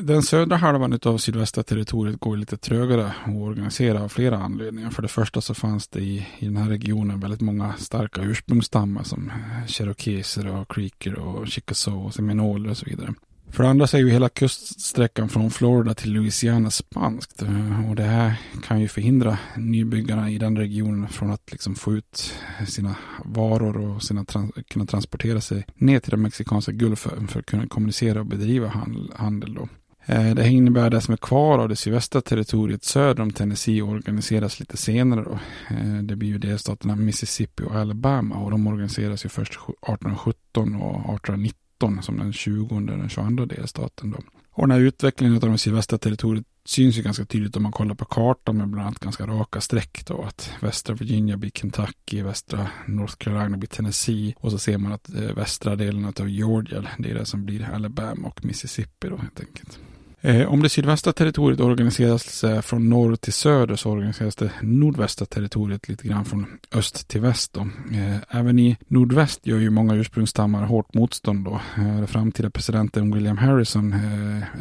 Den 0.00 0.22
södra 0.22 0.56
halvan 0.56 0.98
av 1.02 1.18
sydvästra 1.18 1.62
territoriet 1.62 2.20
går 2.20 2.36
lite 2.36 2.56
trögare 2.56 3.06
att 3.06 3.34
organisera 3.36 4.02
av 4.02 4.08
flera 4.08 4.38
anledningar. 4.38 4.90
För 4.90 5.02
det 5.02 5.08
första 5.08 5.40
så 5.40 5.54
fanns 5.54 5.88
det 5.88 6.00
i, 6.00 6.26
i 6.38 6.44
den 6.44 6.56
här 6.56 6.68
regionen 6.68 7.20
väldigt 7.20 7.40
många 7.40 7.74
starka 7.78 8.22
ursprungsstammar 8.22 9.02
som 9.02 9.32
cherokeser 9.66 10.46
och 10.46 10.70
creeker 10.70 11.14
och 11.14 11.48
chickasaw 11.48 12.06
och 12.06 12.14
seminoler 12.14 12.70
och 12.70 12.76
så 12.76 12.86
vidare. 12.86 13.14
För 13.54 13.62
det 13.62 13.70
andra 13.70 13.86
så 13.86 13.96
är 13.96 14.00
ju 14.00 14.10
hela 14.10 14.28
kuststräckan 14.28 15.28
från 15.28 15.50
Florida 15.50 15.94
till 15.94 16.12
Louisiana 16.12 16.70
spanskt. 16.70 17.42
Eh, 17.42 17.90
och 17.90 17.96
det 17.96 18.02
här 18.02 18.40
kan 18.62 18.80
ju 18.80 18.88
förhindra 18.88 19.38
nybyggarna 19.56 20.30
i 20.30 20.38
den 20.38 20.56
regionen 20.56 21.08
från 21.08 21.30
att 21.30 21.52
liksom 21.52 21.74
få 21.74 21.92
ut 21.92 22.34
sina 22.68 22.96
varor 23.24 23.76
och 23.76 24.02
sina 24.02 24.24
trans 24.24 24.50
kunna 24.68 24.86
transportera 24.86 25.40
sig 25.40 25.66
ner 25.74 26.00
till 26.00 26.10
den 26.10 26.22
mexikanska 26.22 26.72
gulfen 26.72 27.28
för 27.28 27.40
att 27.40 27.46
kunna 27.46 27.66
kommunicera 27.66 28.20
och 28.20 28.26
bedriva 28.26 28.72
handel. 29.16 29.54
då. 29.54 29.68
Eh, 30.06 30.34
det 30.34 30.42
här 30.42 30.50
innebär 30.50 30.86
att 30.86 30.90
det 30.90 31.00
som 31.00 31.12
är 31.12 31.18
kvar 31.18 31.58
av 31.58 31.68
det 31.68 31.76
sydvästra 31.76 32.20
territoriet 32.20 32.84
söder 32.84 33.22
om 33.22 33.30
Tennessee 33.30 33.82
organiseras 33.82 34.60
lite 34.60 34.76
senare. 34.76 35.24
Då. 35.24 35.38
Eh, 35.76 36.02
det 36.02 36.16
blir 36.16 36.28
ju 36.28 36.38
delstaterna 36.38 36.96
Mississippi 36.96 37.62
och 37.62 37.74
Alabama 37.74 38.34
och 38.34 38.50
de 38.50 38.66
organiseras 38.66 39.24
ju 39.24 39.28
först 39.28 39.52
1817 39.52 40.74
och 40.74 41.14
1819 41.14 41.63
som 42.02 42.18
den 42.18 42.32
20 42.32 42.80
den 42.80 43.08
22 43.08 43.44
delstaten. 43.44 44.10
Då. 44.10 44.18
Och 44.50 44.68
den 44.68 44.70
här 44.70 44.80
utvecklingen 44.80 45.36
av 45.36 45.50
det 45.50 45.58
sydvästra 45.58 45.98
territoriet 45.98 46.46
syns 46.64 46.98
ju 46.98 47.02
ganska 47.02 47.24
tydligt 47.24 47.56
om 47.56 47.62
man 47.62 47.72
kollar 47.72 47.94
på 47.94 48.04
kartan 48.04 48.56
med 48.56 48.68
bland 48.68 48.86
annat 48.86 48.98
ganska 48.98 49.26
raka 49.26 49.60
streck 49.60 50.06
då. 50.06 50.22
Att 50.22 50.50
västra 50.60 50.94
Virginia 50.94 51.36
blir 51.36 51.50
Kentucky, 51.50 52.22
västra 52.22 52.66
North 52.86 53.14
Carolina 53.16 53.56
blir 53.56 53.68
Tennessee 53.68 54.34
och 54.36 54.50
så 54.50 54.58
ser 54.58 54.78
man 54.78 54.92
att 54.92 55.14
eh, 55.14 55.20
västra 55.20 55.76
delen 55.76 56.04
av 56.04 56.28
Georgia, 56.28 56.86
det 56.98 57.10
är 57.10 57.14
det 57.14 57.26
som 57.26 57.44
blir 57.44 57.70
Alabama 57.74 58.28
och 58.28 58.44
Mississippi 58.44 59.08
då 59.08 59.16
helt 59.16 59.40
enkelt. 59.40 59.78
Eh, 60.24 60.52
om 60.52 60.62
det 60.62 60.68
sydvästra 60.68 61.12
territoriet 61.12 61.60
organiseras 61.60 62.44
eh, 62.44 62.60
från 62.60 62.88
norr 62.88 63.16
till 63.16 63.32
söder 63.32 63.76
så 63.76 63.90
organiseras 63.90 64.36
det 64.36 64.50
nordvästra 64.62 65.26
territoriet 65.26 65.88
lite 65.88 66.08
grann 66.08 66.24
från 66.24 66.46
öst 66.74 67.08
till 67.08 67.20
väst. 67.20 67.52
Då. 67.52 67.60
Eh, 67.92 68.38
även 68.38 68.58
i 68.58 68.76
nordväst 68.88 69.46
gör 69.46 69.58
ju 69.58 69.70
många 69.70 69.94
ursprungsstammar 69.94 70.64
hårt 70.64 70.94
motstånd. 70.94 71.44
Då. 71.44 71.60
Den 71.76 72.06
framtida 72.06 72.50
presidenten 72.50 73.14
William 73.14 73.38
Harrison, 73.38 73.94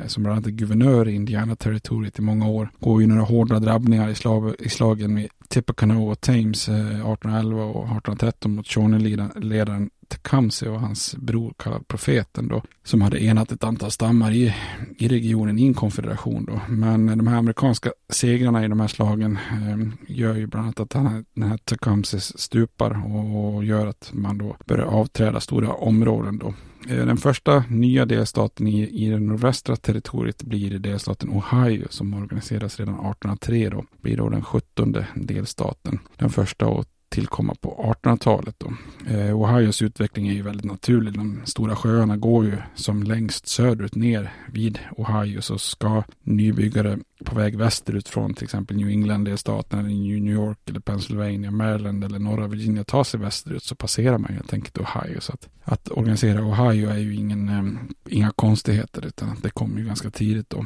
som 0.07 0.23
bland 0.23 0.37
annat 0.37 0.47
är 0.47 0.51
guvernör 0.51 1.07
i 1.07 1.15
Indiana-territoriet 1.15 2.19
i 2.19 2.21
många 2.21 2.47
år, 2.47 2.69
går 2.79 3.01
ju 3.01 3.07
några 3.07 3.23
hårda 3.23 3.59
drabbningar 3.59 4.09
i, 4.09 4.15
slag, 4.15 4.53
i 4.59 4.69
slagen 4.69 5.13
med 5.13 5.27
Tippecanoe 5.47 6.11
och 6.11 6.21
Thames 6.21 6.69
1811 6.69 7.63
och 7.63 7.83
1813 7.83 8.55
mot 8.55 8.67
Shawnee-ledaren 8.67 9.89
Kamse 10.21 10.69
och 10.69 10.79
hans 10.79 11.15
bror 11.15 11.53
kallad 11.57 11.87
profeten 11.87 12.47
då, 12.47 12.63
som 12.83 13.01
hade 13.01 13.23
enat 13.23 13.51
ett 13.51 13.63
antal 13.63 13.91
stammar 13.91 14.31
i, 14.31 14.55
i 14.97 15.07
regionen 15.07 15.59
i 15.59 15.67
en 15.67 15.73
konfederation 15.73 16.45
då. 16.45 16.61
Men 16.69 17.05
de 17.17 17.27
här 17.27 17.37
amerikanska 17.37 17.91
segrarna 18.09 18.65
i 18.65 18.67
de 18.67 18.79
här 18.79 18.87
slagen 18.87 19.37
eh, 19.51 19.87
gör 20.07 20.35
ju 20.35 20.47
bland 20.47 20.65
annat 20.65 20.79
att 20.79 20.93
han, 20.93 21.25
den 21.33 21.49
här 21.49 21.57
Tecumseh 21.57 22.19
stupar 22.19 23.15
och, 23.15 23.55
och 23.55 23.65
gör 23.65 23.87
att 23.87 24.09
man 24.13 24.37
då 24.37 24.57
börjar 24.65 24.85
avträda 24.85 25.39
stora 25.39 25.73
områden 25.73 26.37
då. 26.37 26.53
Eh, 26.89 27.05
den 27.05 27.17
första 27.17 27.63
nya 27.69 28.05
delstaten 28.05 28.67
i, 28.67 29.05
i 29.05 29.09
det 29.09 29.19
nordvästra 29.19 29.75
territoriet 29.75 30.43
blir 30.43 30.79
delstaten 30.79 31.29
Ohio 31.29 31.87
som 31.89 32.13
organiseras 32.13 32.79
redan 32.79 32.93
1803 32.93 33.69
då. 33.69 33.85
Blir 34.01 34.17
då 34.17 34.29
den 34.29 34.43
sjuttonde 34.43 35.07
delstaten. 35.15 35.99
Den 36.17 36.29
första 36.29 36.65
och 36.65 36.85
tillkomma 37.13 37.55
på 37.61 37.95
1800-talet. 38.03 38.55
Då. 38.57 38.73
Eh, 39.11 39.41
Ohios 39.41 39.81
utveckling 39.81 40.27
är 40.27 40.33
ju 40.33 40.41
väldigt 40.41 40.65
naturlig. 40.65 41.13
De 41.13 41.41
stora 41.45 41.75
sjöarna 41.75 42.17
går 42.17 42.45
ju 42.45 42.57
som 42.75 43.03
längst 43.03 43.47
söderut 43.47 43.95
ner 43.95 44.33
vid 44.47 44.79
Ohio 44.97 45.41
så 45.41 45.57
ska 45.57 46.03
nybyggare 46.23 46.99
på 47.25 47.35
väg 47.35 47.57
västerut 47.57 48.09
från 48.09 48.33
till 48.33 48.43
exempel 48.43 48.77
New 48.77 48.89
England-delstaten 48.89 49.79
eller 49.79 49.89
New 50.19 50.33
York 50.33 50.69
eller 50.69 50.79
Pennsylvania, 50.79 51.51
Maryland 51.51 52.03
eller 52.03 52.19
norra 52.19 52.47
Virginia 52.47 52.83
ta 52.83 53.03
sig 53.03 53.19
västerut 53.19 53.63
så 53.63 53.75
passerar 53.75 54.17
man 54.17 54.33
helt 54.33 54.53
enkelt 54.53 54.77
Ohio. 54.77 55.19
Så 55.21 55.33
att, 55.33 55.49
att 55.63 55.91
organisera 55.91 56.45
Ohio 56.45 56.89
är 56.89 56.97
ju 56.97 57.15
ingen, 57.15 57.49
eh, 57.49 57.63
inga 58.09 58.31
konstigheter 58.31 59.05
utan 59.05 59.37
det 59.41 59.49
kommer 59.49 59.79
ju 59.79 59.85
ganska 59.85 60.09
tidigt 60.09 60.49
då. 60.49 60.65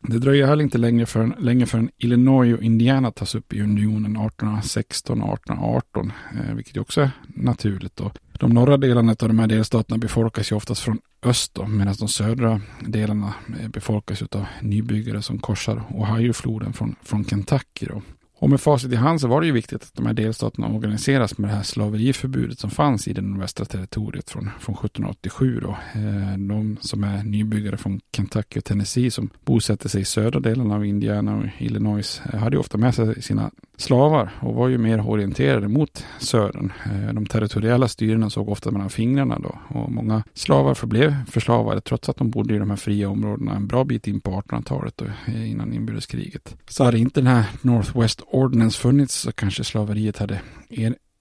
Det 0.00 0.18
dröjer 0.18 0.46
heller 0.46 0.64
inte 0.64 0.78
länge 0.78 1.06
förrän, 1.06 1.34
länge 1.38 1.66
förrän 1.66 1.90
Illinois 1.96 2.54
och 2.54 2.62
Indiana 2.62 3.10
tas 3.10 3.34
upp 3.34 3.52
i 3.52 3.60
unionen 3.60 4.16
1816 4.16 5.22
och 5.22 5.34
1818, 5.34 6.12
eh, 6.32 6.54
vilket 6.54 6.76
också 6.76 7.00
är 7.00 7.10
naturligt. 7.28 7.96
Då. 7.96 8.12
De 8.38 8.50
norra 8.50 8.76
delarna 8.76 9.12
av 9.12 9.28
de 9.28 9.38
här 9.38 9.46
delstaterna 9.46 9.98
befolkas 9.98 10.52
ju 10.52 10.56
oftast 10.56 10.82
från 10.82 10.98
öst 11.22 11.58
medan 11.68 11.94
de 11.98 12.08
södra 12.08 12.60
delarna 12.80 13.34
eh, 13.60 13.68
befolkas 13.68 14.22
av 14.22 14.44
nybyggare 14.62 15.22
som 15.22 15.38
korsar 15.38 15.82
Ohio-floden 15.90 16.72
från, 16.72 16.94
från 17.02 17.24
Kentucky. 17.24 17.86
Då. 17.86 18.02
Och 18.40 18.50
med 18.50 18.60
facit 18.60 18.92
i 18.92 18.96
hand 18.96 19.20
så 19.20 19.28
var 19.28 19.40
det 19.40 19.46
ju 19.46 19.52
viktigt 19.52 19.82
att 19.82 19.94
de 19.94 20.06
här 20.06 20.14
delstaterna 20.14 20.68
organiseras 20.68 21.38
med 21.38 21.50
det 21.50 21.54
här 21.54 21.62
slaveriförbudet 21.62 22.58
som 22.58 22.70
fanns 22.70 23.08
i 23.08 23.12
det 23.12 23.22
nordvästra 23.22 23.64
territoriet 23.64 24.30
från, 24.30 24.50
från 24.60 24.74
1787. 24.74 25.60
Då. 25.60 25.70
Eh, 25.70 26.38
de 26.38 26.76
som 26.80 27.04
är 27.04 27.22
nybyggare 27.22 27.76
från 27.76 28.00
Kentucky 28.16 28.60
och 28.60 28.64
Tennessee 28.64 29.10
som 29.10 29.30
bosätter 29.44 29.88
sig 29.88 30.00
i 30.00 30.04
södra 30.04 30.40
delarna 30.40 30.74
av 30.74 30.86
Indiana 30.86 31.36
och 31.36 31.44
Illinois 31.58 32.22
eh, 32.32 32.38
hade 32.38 32.56
ju 32.56 32.60
ofta 32.60 32.78
med 32.78 32.94
sig 32.94 33.22
sina 33.22 33.50
slavar 33.78 34.30
och 34.40 34.54
var 34.54 34.68
ju 34.68 34.78
mer 34.78 35.08
orienterade 35.08 35.68
mot 35.68 36.04
södern. 36.18 36.72
Eh, 36.84 37.14
de 37.14 37.26
territoriella 37.26 37.88
styrena 37.88 38.30
såg 38.30 38.48
ofta 38.48 38.70
mellan 38.70 38.90
fingrarna 38.90 39.38
då 39.38 39.58
och 39.68 39.92
många 39.92 40.22
slavar 40.34 40.74
förblev 40.74 41.14
förslavade 41.30 41.80
trots 41.80 42.08
att 42.08 42.16
de 42.16 42.30
bodde 42.30 42.54
i 42.54 42.58
de 42.58 42.70
här 42.70 42.76
fria 42.76 43.08
områdena 43.08 43.56
en 43.56 43.66
bra 43.66 43.84
bit 43.84 44.06
in 44.06 44.20
på 44.20 44.30
1800-talet 44.30 45.02
eh, 45.26 45.50
innan 45.50 45.72
inbördeskriget. 45.72 46.56
Så 46.68 46.84
hade 46.84 46.98
inte 46.98 47.20
den 47.20 47.26
här 47.26 47.44
Northwest 47.62 48.22
Ordinance 48.26 48.78
funnits 48.78 49.14
så 49.14 49.32
kanske 49.32 49.64
slaveriet 49.64 50.18
hade 50.18 50.40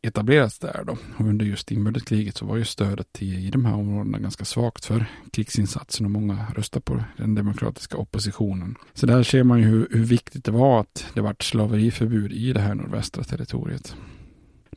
etablerats 0.08 0.60
där 0.60 0.84
då. 0.88 0.98
Och 1.17 1.26
under 1.26 1.46
just 1.46 1.72
inbördeskriget 1.72 2.38
så 2.38 2.46
var 2.46 2.58
ju 2.58 2.65
stödet 2.65 3.22
i, 3.22 3.48
i 3.48 3.50
de 3.50 3.65
här 3.65 3.74
områdena 3.74 4.20
ganska 4.20 4.46
svagt 4.46 4.86
för 4.86 5.06
krigsinsatsen 5.32 6.06
och 6.06 6.12
många 6.12 6.46
röstade 6.56 6.84
på 6.84 7.04
den 7.17 7.36
demokratiska 7.36 7.98
oppositionen. 7.98 8.76
Så 8.93 9.06
där 9.06 9.24
ser 9.24 9.43
man 9.43 9.60
ju 9.60 9.65
hur, 9.65 9.88
hur 9.91 10.04
viktigt 10.04 10.46
det 10.46 10.52
var 10.52 10.80
att 10.80 11.06
det 11.13 11.22
var 11.22 11.36
slaveriförbud 11.39 12.32
i 12.34 12.54
det 12.54 12.60
här 12.60 12.76
nordvästra 12.76 13.24
territoriet. 13.24 13.96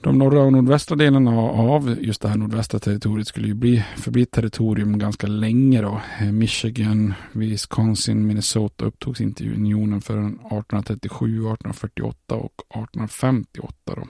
De 0.02 0.18
norra 0.18 0.42
och 0.42 0.52
nordvästra 0.52 0.96
delarna 0.96 1.30
av 1.40 1.96
just 2.00 2.22
det 2.22 2.28
här 2.28 2.36
nordvästra 2.36 2.80
territoriet 2.80 3.28
skulle 3.28 3.46
ju 3.48 3.54
bli, 3.54 3.84
förbli 3.96 4.26
territorium 4.26 4.98
ganska 4.98 5.26
länge 5.26 5.82
då. 5.82 6.00
Michigan, 6.32 7.14
Wisconsin, 7.32 8.26
Minnesota 8.26 8.84
upptogs 8.84 9.20
inte 9.20 9.44
i 9.44 9.54
unionen 9.54 10.00
förrän 10.00 10.34
1837, 10.34 11.26
1848 11.26 12.34
och 12.34 12.54
1858 12.68 13.74
då. 13.84 14.06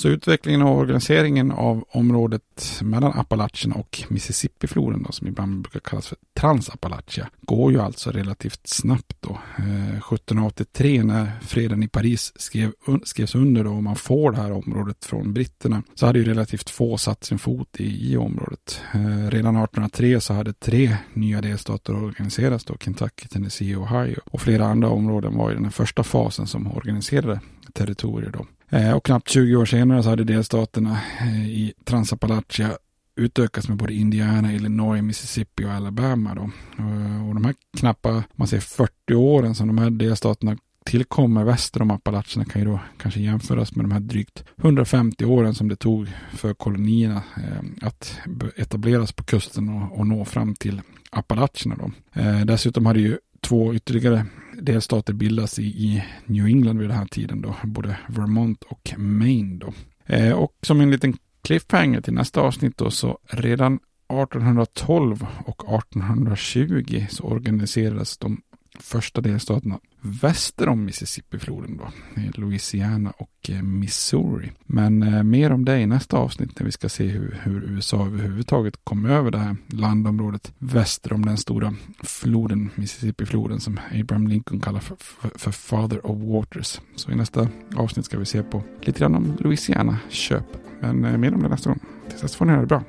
Så 0.00 0.08
utvecklingen 0.08 0.62
och 0.62 0.78
organiseringen 0.78 1.52
av 1.52 1.84
området 1.90 2.80
mellan 2.82 3.12
Appalacherna 3.12 3.74
och 3.74 4.02
Mississippifloden 4.08 5.06
som 5.10 5.26
ibland 5.26 5.62
brukar 5.62 5.80
kallas 5.80 6.08
för 6.08 6.18
Transappalachia 6.40 7.28
går 7.40 7.72
ju 7.72 7.80
alltså 7.80 8.10
relativt 8.10 8.60
snabbt 8.66 9.16
då. 9.20 9.30
Eh, 9.58 9.96
1783 9.96 11.02
när 11.02 11.30
freden 11.42 11.82
i 11.82 11.88
Paris 11.88 12.32
skrev, 12.36 12.72
un, 12.86 13.00
skrevs 13.04 13.34
under 13.34 13.64
då 13.64 13.70
och 13.70 13.82
man 13.82 13.96
får 13.96 14.32
det 14.32 14.36
här 14.36 14.52
området 14.52 15.04
från 15.04 15.32
britterna 15.32 15.82
så 15.94 16.06
hade 16.06 16.18
ju 16.18 16.24
relativt 16.24 16.70
få 16.70 16.98
satt 16.98 17.24
sin 17.24 17.38
fot 17.38 17.80
i, 17.80 18.12
i 18.12 18.16
området. 18.16 18.82
Eh, 18.94 19.30
redan 19.30 19.56
1803 19.56 20.20
så 20.20 20.34
hade 20.34 20.52
tre 20.52 20.96
nya 21.14 21.40
delstater 21.40 22.04
organiserats 22.04 22.64
då, 22.64 22.76
Kentucky, 22.80 23.28
Tennessee 23.28 23.76
och 23.76 23.82
Ohio. 23.82 24.20
Och 24.24 24.40
flera 24.40 24.66
andra 24.66 24.88
områden 24.88 25.36
var 25.36 25.50
i 25.50 25.54
den 25.54 25.70
första 25.70 26.02
fasen 26.02 26.46
som 26.46 26.76
organiserade 26.76 27.40
territorier 27.72 28.30
då. 28.30 28.46
Eh, 28.70 28.92
och 28.92 29.04
knappt 29.04 29.28
20 29.28 29.56
år 29.56 29.64
senare 29.64 30.02
så 30.02 30.08
hade 30.08 30.24
delstaterna 30.24 31.00
eh, 31.20 31.48
i 31.48 31.72
Transappalachia 31.84 32.70
utökats 33.16 33.68
med 33.68 33.76
både 33.76 33.94
Indiana, 33.94 34.52
Illinois, 34.52 35.02
Mississippi 35.02 35.64
och 35.64 35.70
Alabama. 35.70 36.34
Då. 36.34 36.50
Eh, 36.78 37.28
och 37.28 37.34
de 37.34 37.44
här 37.44 37.54
knappa, 37.78 38.24
man 38.34 38.48
säger 38.48 38.60
40 38.60 39.14
åren 39.14 39.54
som 39.54 39.66
de 39.66 39.78
här 39.78 39.90
delstaterna 39.90 40.56
tillkommer 40.84 41.44
väster 41.44 41.82
om 41.82 41.90
Appalacherna 41.90 42.44
kan 42.44 42.62
ju 42.62 42.68
då 42.68 42.80
kanske 42.98 43.20
jämföras 43.20 43.76
med 43.76 43.84
de 43.84 43.92
här 43.92 44.00
drygt 44.00 44.44
150 44.56 45.24
åren 45.24 45.54
som 45.54 45.68
det 45.68 45.76
tog 45.76 46.08
för 46.32 46.54
kolonierna 46.54 47.22
eh, 47.36 47.86
att 47.86 48.18
etableras 48.56 49.12
på 49.12 49.24
kusten 49.24 49.68
och, 49.68 49.98
och 49.98 50.06
nå 50.06 50.24
fram 50.24 50.54
till 50.54 50.82
Appalacherna. 51.10 51.76
Då. 51.78 51.90
Eh, 52.20 52.40
dessutom 52.40 52.86
hade 52.86 53.00
ju 53.00 53.18
två 53.40 53.74
ytterligare 53.74 54.26
delstater 54.60 55.12
bildas 55.12 55.58
i, 55.58 55.62
i, 55.62 56.04
New 56.26 56.46
England 56.46 56.78
vid 56.78 56.88
den 56.88 56.98
här 56.98 57.06
tiden 57.06 57.42
då, 57.42 57.54
både 57.64 57.96
Vermont 58.08 58.62
och 58.62 58.94
Maine 58.96 59.58
då. 59.58 59.72
Eh, 60.06 60.32
och 60.32 60.52
som 60.62 60.80
en 60.80 60.90
liten 60.90 61.16
cliffhanger 61.42 62.00
till 62.00 62.14
nästa 62.14 62.40
avsnitt 62.40 62.76
då, 62.76 62.90
så 62.90 63.18
redan 63.26 63.74
1812 63.74 65.26
och 65.44 65.74
1820 65.74 67.06
så 67.10 67.24
organiserades 67.24 68.18
de 68.18 68.42
första 68.82 69.20
delstaterna 69.20 69.78
väster 70.00 70.68
om 70.68 70.84
Mississippifloden 70.84 71.76
då, 71.76 71.88
Louisiana 72.34 73.10
och 73.10 73.50
eh, 73.50 73.62
Missouri. 73.62 74.52
Men 74.66 75.02
eh, 75.02 75.22
mer 75.22 75.52
om 75.52 75.64
det 75.64 75.80
i 75.80 75.86
nästa 75.86 76.16
avsnitt 76.16 76.58
när 76.58 76.66
vi 76.66 76.72
ska 76.72 76.88
se 76.88 77.06
hur, 77.06 77.40
hur 77.42 77.62
USA 77.62 78.06
överhuvudtaget 78.06 78.84
kom 78.84 79.04
över 79.04 79.30
det 79.30 79.38
här 79.38 79.56
landområdet 79.68 80.52
väster 80.58 81.12
om 81.12 81.24
den 81.24 81.36
stora 81.36 81.74
floden, 82.02 82.70
Mississippifloden 82.74 83.60
som 83.60 83.80
Abraham 84.00 84.26
Lincoln 84.26 84.60
kallar 84.60 84.80
för, 84.80 84.96
för, 84.98 85.38
för, 85.38 85.50
Father 85.50 86.06
of 86.06 86.18
Waters. 86.18 86.80
Så 86.96 87.10
i 87.10 87.14
nästa 87.14 87.48
avsnitt 87.76 88.06
ska 88.06 88.18
vi 88.18 88.24
se 88.24 88.42
på 88.42 88.62
lite 88.80 89.00
grann 89.00 89.14
om 89.14 89.36
Louisiana 89.38 89.98
köp. 90.08 90.46
Men 90.80 91.04
eh, 91.04 91.16
mer 91.16 91.34
om 91.34 91.42
det 91.42 91.48
nästa 91.48 91.70
gång. 91.70 91.80
Tills 92.08 92.20
dess 92.20 92.36
får 92.36 92.44
ni 92.44 92.52
ha 92.52 92.60
det 92.60 92.66
bra. 92.66 92.82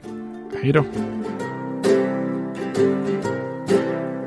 Hej 0.64 0.74
då! 0.74 0.86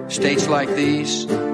States 0.08 0.48
like 0.48 0.76
these 0.76 1.53